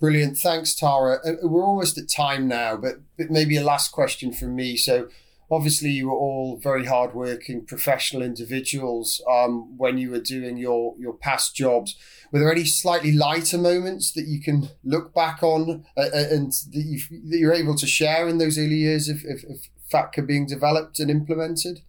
Brilliant. 0.00 0.36
Thanks, 0.36 0.74
Tara. 0.74 1.20
Uh, 1.24 1.46
we're 1.46 1.64
almost 1.64 1.96
at 1.96 2.08
time 2.08 2.48
now, 2.48 2.76
but, 2.76 2.96
but 3.16 3.30
maybe 3.30 3.56
a 3.56 3.62
last 3.62 3.92
question 3.92 4.32
from 4.32 4.56
me. 4.56 4.76
So, 4.76 5.08
obviously 5.52 5.90
you 5.90 6.08
were 6.08 6.16
all 6.16 6.56
very 6.56 6.86
hardworking 6.86 7.66
professional 7.66 8.22
individuals 8.22 9.22
um, 9.30 9.76
when 9.76 9.98
you 9.98 10.10
were 10.10 10.20
doing 10.20 10.56
your 10.56 10.94
your 10.98 11.12
past 11.12 11.54
jobs. 11.54 11.94
Were 12.32 12.38
there 12.38 12.50
any 12.50 12.64
slightly 12.64 13.12
lighter 13.12 13.58
moments 13.58 14.12
that 14.12 14.26
you 14.26 14.40
can 14.40 14.70
look 14.82 15.14
back 15.14 15.42
on 15.42 15.84
uh, 15.96 16.00
uh 16.00 16.26
and 16.30 16.50
that, 16.72 16.84
you, 16.86 16.98
that 17.28 17.38
you're 17.38 17.52
able 17.52 17.76
to 17.76 17.86
share 17.86 18.26
in 18.26 18.38
those 18.38 18.56
early 18.58 18.76
years 18.76 19.10
of, 19.10 19.18
of, 19.28 19.44
of 19.50 19.68
FATCA 19.92 20.26
being 20.26 20.46
developed 20.46 20.98
and 20.98 21.10
implemented? 21.10 21.80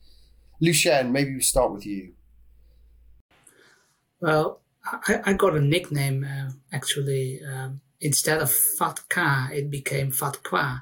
Lucien, 0.59 1.13
maybe 1.13 1.33
we 1.33 1.41
start 1.41 1.71
with 1.71 1.85
you. 1.85 2.11
Well, 4.19 4.59
I, 4.85 5.21
I 5.25 5.33
got 5.33 5.55
a 5.55 5.61
nickname 5.61 6.25
uh, 6.25 6.51
actually. 6.73 7.39
Um, 7.41 7.79
instead 8.01 8.41
of 8.41 8.49
FATCA, 8.49 9.51
it 9.51 9.69
became 9.69 10.11
FATQA 10.11 10.81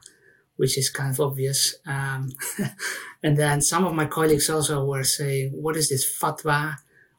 which 0.62 0.78
is 0.78 0.92
kind 0.92 1.10
of 1.10 1.20
obvious. 1.20 1.76
Um, 1.88 2.30
and 3.24 3.36
then 3.36 3.62
some 3.62 3.84
of 3.84 3.96
my 3.96 4.06
colleagues 4.06 4.48
also 4.48 4.86
were 4.86 5.04
saying, 5.04 5.54
what 5.56 5.76
is 5.76 5.90
this 5.90 6.06
fatwa 6.22 6.76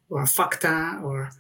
or 0.09 0.23
fakta 0.23 1.03
or, 1.03 1.31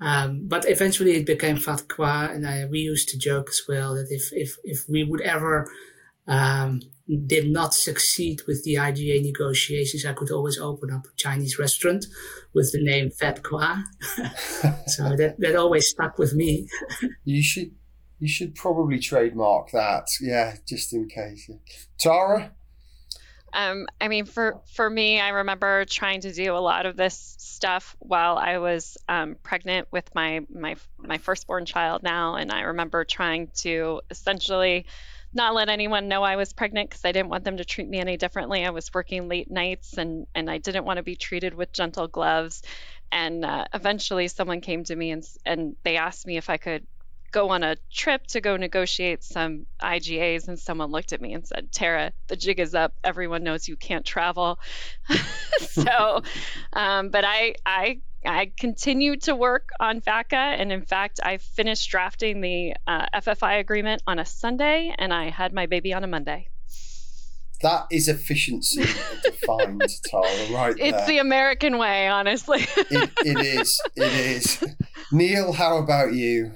um, 0.00 0.48
but 0.48 0.66
eventually 0.66 1.12
it 1.16 1.26
became 1.26 1.58
fatwa. 1.58 2.34
And 2.34 2.48
I, 2.48 2.64
we 2.64 2.78
used 2.78 3.10
to 3.10 3.18
joke 3.18 3.50
as 3.50 3.60
well 3.68 3.94
that 3.96 4.06
if, 4.08 4.32
if, 4.32 4.56
if 4.64 4.88
we 4.88 5.04
would 5.04 5.20
ever 5.20 5.70
um, 6.26 6.80
did 7.26 7.50
not 7.50 7.74
succeed 7.74 8.40
with 8.46 8.64
the 8.64 8.76
IGA 8.76 9.22
negotiations, 9.22 10.06
I 10.06 10.14
could 10.14 10.30
always 10.30 10.58
open 10.58 10.90
up 10.90 11.04
a 11.04 11.16
Chinese 11.18 11.58
restaurant 11.58 12.06
with 12.54 12.72
the 12.72 12.82
name 12.82 13.10
Fat 13.10 13.42
Kwa. 13.42 13.84
so 14.86 15.16
that, 15.16 15.34
that 15.38 15.54
always 15.54 15.86
stuck 15.86 16.16
with 16.16 16.32
me. 16.32 16.66
you 17.24 17.42
should 17.42 17.72
you 18.22 18.28
should 18.28 18.54
probably 18.54 19.00
trademark 19.00 19.72
that, 19.72 20.06
yeah, 20.20 20.54
just 20.64 20.92
in 20.92 21.08
case. 21.08 21.50
Tara. 21.98 22.52
Um, 23.52 23.88
I 24.00 24.06
mean, 24.06 24.26
for 24.26 24.60
for 24.72 24.88
me, 24.88 25.18
I 25.18 25.30
remember 25.30 25.84
trying 25.86 26.20
to 26.20 26.32
do 26.32 26.54
a 26.54 26.62
lot 26.62 26.86
of 26.86 26.96
this 26.96 27.34
stuff 27.40 27.96
while 27.98 28.38
I 28.38 28.58
was 28.58 28.96
um, 29.08 29.34
pregnant 29.42 29.88
with 29.90 30.08
my 30.14 30.46
my 30.48 30.76
my 30.98 31.18
firstborn 31.18 31.66
child 31.66 32.04
now, 32.04 32.36
and 32.36 32.52
I 32.52 32.60
remember 32.60 33.04
trying 33.04 33.48
to 33.62 34.02
essentially 34.08 34.86
not 35.34 35.54
let 35.54 35.68
anyone 35.68 36.06
know 36.06 36.22
I 36.22 36.36
was 36.36 36.52
pregnant 36.52 36.90
because 36.90 37.04
I 37.04 37.10
didn't 37.10 37.28
want 37.28 37.42
them 37.42 37.56
to 37.56 37.64
treat 37.64 37.88
me 37.88 37.98
any 37.98 38.16
differently. 38.16 38.64
I 38.64 38.70
was 38.70 38.94
working 38.94 39.28
late 39.28 39.50
nights 39.50 39.98
and 39.98 40.28
and 40.32 40.48
I 40.48 40.58
didn't 40.58 40.84
want 40.84 40.98
to 40.98 41.02
be 41.02 41.16
treated 41.16 41.54
with 41.54 41.72
gentle 41.72 42.06
gloves. 42.06 42.62
And 43.10 43.44
uh, 43.44 43.64
eventually, 43.74 44.28
someone 44.28 44.60
came 44.60 44.84
to 44.84 44.94
me 44.94 45.10
and 45.10 45.28
and 45.44 45.74
they 45.82 45.96
asked 45.96 46.24
me 46.24 46.36
if 46.36 46.48
I 46.48 46.56
could 46.56 46.86
go 47.32 47.48
on 47.50 47.62
a 47.62 47.76
trip 47.92 48.26
to 48.28 48.40
go 48.40 48.56
negotiate 48.56 49.24
some 49.24 49.66
IGAs, 49.82 50.48
and 50.48 50.58
someone 50.58 50.90
looked 50.90 51.12
at 51.12 51.20
me 51.20 51.32
and 51.34 51.46
said, 51.46 51.72
"Tara, 51.72 52.12
the 52.28 52.36
jig 52.36 52.60
is 52.60 52.74
up. 52.74 52.94
Everyone 53.02 53.42
knows 53.42 53.66
you 53.68 53.76
can't 53.76 54.04
travel." 54.04 54.58
so, 55.58 56.22
um, 56.72 57.08
but 57.08 57.24
I 57.24 57.54
I 57.66 58.00
I 58.24 58.52
continued 58.58 59.22
to 59.22 59.34
work 59.34 59.70
on 59.80 60.00
FATCA, 60.00 60.34
and 60.60 60.70
in 60.70 60.82
fact, 60.84 61.18
I 61.22 61.38
finished 61.38 61.90
drafting 61.90 62.40
the 62.40 62.74
uh, 62.86 63.06
FFI 63.14 63.58
agreement 63.58 64.02
on 64.06 64.18
a 64.18 64.24
Sunday, 64.24 64.94
and 64.96 65.12
I 65.12 65.30
had 65.30 65.52
my 65.52 65.66
baby 65.66 65.92
on 65.92 66.04
a 66.04 66.06
Monday. 66.06 66.48
That 67.62 67.86
is 67.92 68.08
efficiency 68.08 68.82
defined, 69.24 69.84
Tara, 70.06 70.24
right 70.52 70.74
It's 70.76 70.96
there. 70.98 71.06
the 71.06 71.18
American 71.18 71.78
way, 71.78 72.08
honestly. 72.08 72.58
it, 72.90 73.10
it 73.24 73.38
is. 73.46 73.80
It 73.94 74.12
is. 74.12 74.64
Neil, 75.12 75.52
how 75.52 75.78
about 75.78 76.12
you? 76.12 76.52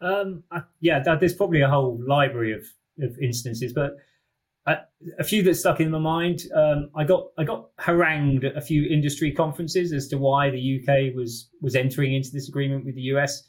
Um, 0.00 0.44
I, 0.50 0.62
yeah, 0.80 1.02
there's 1.18 1.34
probably 1.34 1.60
a 1.60 1.68
whole 1.68 2.00
library 2.06 2.52
of, 2.52 2.64
of 3.00 3.18
instances, 3.18 3.72
but 3.72 3.96
a 5.18 5.24
few 5.24 5.42
that 5.44 5.54
stuck 5.54 5.80
in 5.80 5.90
my 5.90 5.98
mind. 5.98 6.42
Um, 6.54 6.90
I 6.94 7.04
got 7.04 7.28
I 7.38 7.44
got 7.44 7.68
harangued 7.78 8.44
at 8.44 8.56
a 8.56 8.60
few 8.60 8.84
industry 8.84 9.32
conferences 9.32 9.92
as 9.92 10.08
to 10.08 10.18
why 10.18 10.50
the 10.50 10.80
UK 10.80 11.14
was 11.14 11.48
was 11.60 11.74
entering 11.74 12.14
into 12.14 12.30
this 12.32 12.48
agreement 12.48 12.84
with 12.84 12.94
the 12.94 13.02
US, 13.14 13.48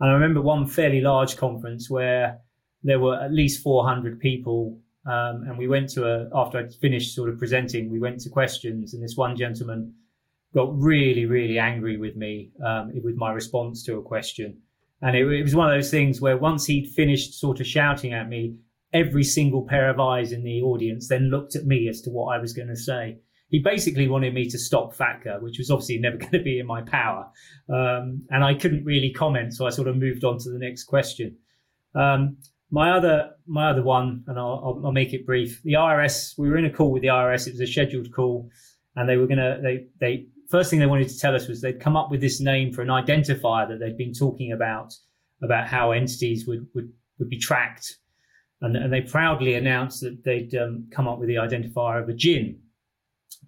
and 0.00 0.10
I 0.10 0.12
remember 0.12 0.40
one 0.40 0.66
fairly 0.66 1.00
large 1.00 1.36
conference 1.36 1.90
where 1.90 2.38
there 2.82 3.00
were 3.00 3.20
at 3.20 3.32
least 3.32 3.62
400 3.62 4.20
people, 4.20 4.78
um, 5.06 5.44
and 5.46 5.58
we 5.58 5.68
went 5.68 5.88
to 5.90 6.06
a 6.06 6.28
after 6.34 6.58
I'd 6.58 6.74
finished 6.74 7.14
sort 7.14 7.28
of 7.28 7.38
presenting, 7.38 7.90
we 7.90 7.98
went 7.98 8.20
to 8.20 8.30
questions, 8.30 8.94
and 8.94 9.02
this 9.02 9.16
one 9.16 9.36
gentleman 9.36 9.94
got 10.54 10.76
really 10.78 11.26
really 11.26 11.58
angry 11.58 11.96
with 11.96 12.16
me 12.16 12.52
um, 12.64 12.92
with 13.02 13.16
my 13.16 13.32
response 13.32 13.82
to 13.84 13.98
a 13.98 14.02
question. 14.02 14.58
And 15.04 15.14
it, 15.14 15.30
it 15.30 15.42
was 15.42 15.54
one 15.54 15.70
of 15.70 15.76
those 15.76 15.90
things 15.90 16.22
where 16.22 16.38
once 16.38 16.64
he'd 16.64 16.88
finished 16.88 17.38
sort 17.38 17.60
of 17.60 17.66
shouting 17.66 18.14
at 18.14 18.26
me, 18.26 18.56
every 18.94 19.22
single 19.22 19.66
pair 19.66 19.90
of 19.90 20.00
eyes 20.00 20.32
in 20.32 20.44
the 20.44 20.62
audience 20.62 21.08
then 21.08 21.30
looked 21.30 21.54
at 21.54 21.66
me 21.66 21.88
as 21.88 22.00
to 22.00 22.10
what 22.10 22.34
I 22.34 22.40
was 22.40 22.54
going 22.54 22.68
to 22.68 22.76
say. 22.76 23.18
He 23.50 23.58
basically 23.58 24.08
wanted 24.08 24.32
me 24.32 24.48
to 24.48 24.58
stop 24.58 24.96
FATCA, 24.96 25.42
which 25.42 25.58
was 25.58 25.70
obviously 25.70 25.98
never 25.98 26.16
going 26.24 26.32
to 26.32 26.42
be 26.42 26.58
in 26.58 26.66
my 26.66 26.80
power. 26.80 27.28
Um, 27.68 28.22
and 28.30 28.42
I 28.42 28.54
couldn't 28.54 28.86
really 28.86 29.12
comment, 29.12 29.52
so 29.52 29.66
I 29.66 29.70
sort 29.70 29.88
of 29.88 29.96
moved 29.96 30.24
on 30.24 30.38
to 30.38 30.50
the 30.50 30.58
next 30.58 30.84
question. 30.84 31.36
Um, 31.94 32.38
my 32.70 32.96
other 32.96 33.32
my 33.46 33.70
other 33.70 33.82
one, 33.82 34.24
and 34.26 34.38
I'll, 34.38 34.62
I'll, 34.64 34.86
I'll, 34.86 34.92
make 34.92 35.12
it 35.12 35.26
brief. 35.26 35.62
The 35.62 35.74
IRS, 35.74 36.36
we 36.38 36.48
were 36.48 36.56
in 36.56 36.64
a 36.64 36.70
call 36.70 36.90
with 36.90 37.02
the 37.02 37.08
IRS. 37.08 37.46
It 37.46 37.52
was 37.52 37.60
a 37.60 37.66
scheduled 37.66 38.10
call, 38.10 38.48
and 38.96 39.08
they 39.08 39.16
were 39.16 39.28
gonna 39.28 39.60
they 39.62 39.86
they 40.00 40.26
first 40.56 40.70
thing 40.70 40.78
they 40.78 40.86
wanted 40.86 41.08
to 41.08 41.18
tell 41.18 41.34
us 41.34 41.48
was 41.48 41.60
they'd 41.60 41.80
come 41.80 41.96
up 41.96 42.10
with 42.10 42.20
this 42.20 42.40
name 42.40 42.72
for 42.72 42.82
an 42.82 42.88
identifier 42.88 43.68
that 43.68 43.78
they'd 43.80 43.96
been 43.96 44.12
talking 44.12 44.52
about 44.52 44.94
about 45.42 45.66
how 45.66 45.90
entities 45.90 46.46
would 46.46 46.66
would, 46.74 46.92
would 47.18 47.28
be 47.28 47.38
tracked 47.38 47.96
and, 48.64 48.76
and 48.76 48.92
they 48.92 49.02
proudly 49.02 49.54
announced 49.54 50.00
that 50.00 50.24
they'd 50.24 50.54
um, 50.54 50.86
come 50.90 51.06
up 51.06 51.18
with 51.18 51.28
the 51.28 51.34
identifier 51.34 52.02
of 52.02 52.08
a 52.08 52.14
GIN, 52.14 52.58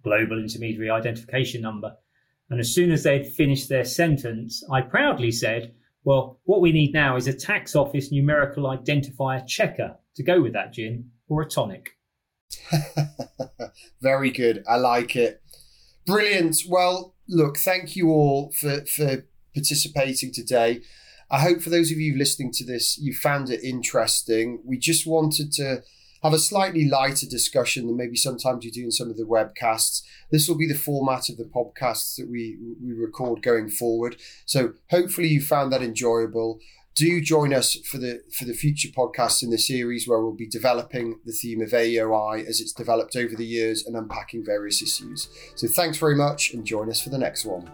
Global 0.03 0.39
Intermediary 0.39 0.91
Identification 0.91 1.63
Number. 1.63 1.97
And 2.51 2.61
as 2.61 2.75
soon 2.75 2.93
as 2.93 3.03
they'd 3.03 3.27
finished 3.27 3.69
their 3.69 3.85
sentence, 3.85 4.63
I 4.71 4.83
proudly 4.83 5.33
said, 5.33 5.75
well, 6.05 6.39
what 6.45 6.61
we 6.61 6.71
need 6.71 6.93
now 6.93 7.17
is 7.17 7.27
a 7.27 7.33
tax 7.33 7.75
office 7.75 8.13
numerical 8.13 8.65
identifier 8.65 9.47
checker 9.47 9.97
to 10.17 10.23
go 10.23 10.41
with 10.43 10.53
that 10.53 10.75
gin 10.75 11.11
or 11.29 11.43
a 11.43 11.49
tonic. 11.49 11.97
Very 14.03 14.31
good. 14.31 14.65
I 14.69 14.77
like 14.77 15.17
it. 15.17 15.41
Brilliant. 16.07 16.59
Well, 16.69 17.15
look, 17.29 17.59
thank 17.59 17.97
you 17.97 18.11
all 18.11 18.53
for, 18.53 18.85
for 18.87 19.25
participating 19.55 20.33
today. 20.33 20.83
I 21.31 21.41
hope 21.41 21.61
for 21.61 21.71
those 21.71 21.91
of 21.91 21.99
you 21.99 22.17
listening 22.17 22.53
to 22.53 22.65
this, 22.65 22.97
you 22.99 23.13
found 23.13 23.51
it 23.51 23.65
interesting. 23.65 24.61
We 24.65 24.79
just 24.79 25.07
wanted 25.07 25.53
to 25.55 25.83
have 26.23 26.33
a 26.33 26.39
slightly 26.39 26.89
lighter 26.89 27.27
discussion 27.27 27.87
than 27.87 27.97
maybe 27.97 28.17
sometimes 28.17 28.65
you 28.65 28.71
do 28.71 28.85
in 28.85 28.93
some 28.93 29.11
of 29.11 29.17
the 29.17 29.25
webcasts. 29.25 30.03
This 30.31 30.49
will 30.49 30.57
be 30.57 30.69
the 30.69 30.79
format 30.79 31.29
of 31.29 31.37
the 31.37 31.45
podcasts 31.45 32.17
that 32.17 32.31
we, 32.31 32.57
we 32.83 32.93
record 32.93 33.43
going 33.43 33.69
forward. 33.69 34.17
So 34.45 34.75
hopefully 34.91 35.29
you 35.29 35.41
found 35.41 35.73
that 35.73 35.83
enjoyable. 35.83 36.61
Do 36.97 37.21
join 37.21 37.53
us 37.53 37.77
for 37.85 37.99
the 37.99 38.23
for 38.33 38.47
the 38.47 38.55
future 38.55 38.89
podcasts 38.89 39.43
in 39.43 39.51
the 39.51 39.59
series 39.59 40.09
where 40.09 40.23
we'll 40.23 40.33
be 40.33 40.49
developing 40.49 41.21
the 41.27 41.33
theme 41.33 41.61
of 41.61 41.69
AEOI 41.69 42.47
as 42.47 42.59
it's 42.59 42.73
developed 42.73 43.15
over 43.17 43.37
the 43.37 43.45
years 43.45 43.85
and 43.85 43.95
unpacking 43.95 44.43
various 44.43 44.81
issues. 44.81 45.29
So 45.57 45.69
thanks 45.69 45.99
very 45.99 46.17
much 46.17 46.55
and 46.55 46.65
join 46.65 46.89
us 46.89 47.03
for 47.03 47.11
the 47.11 47.19
next 47.19 47.45
one. 47.45 47.71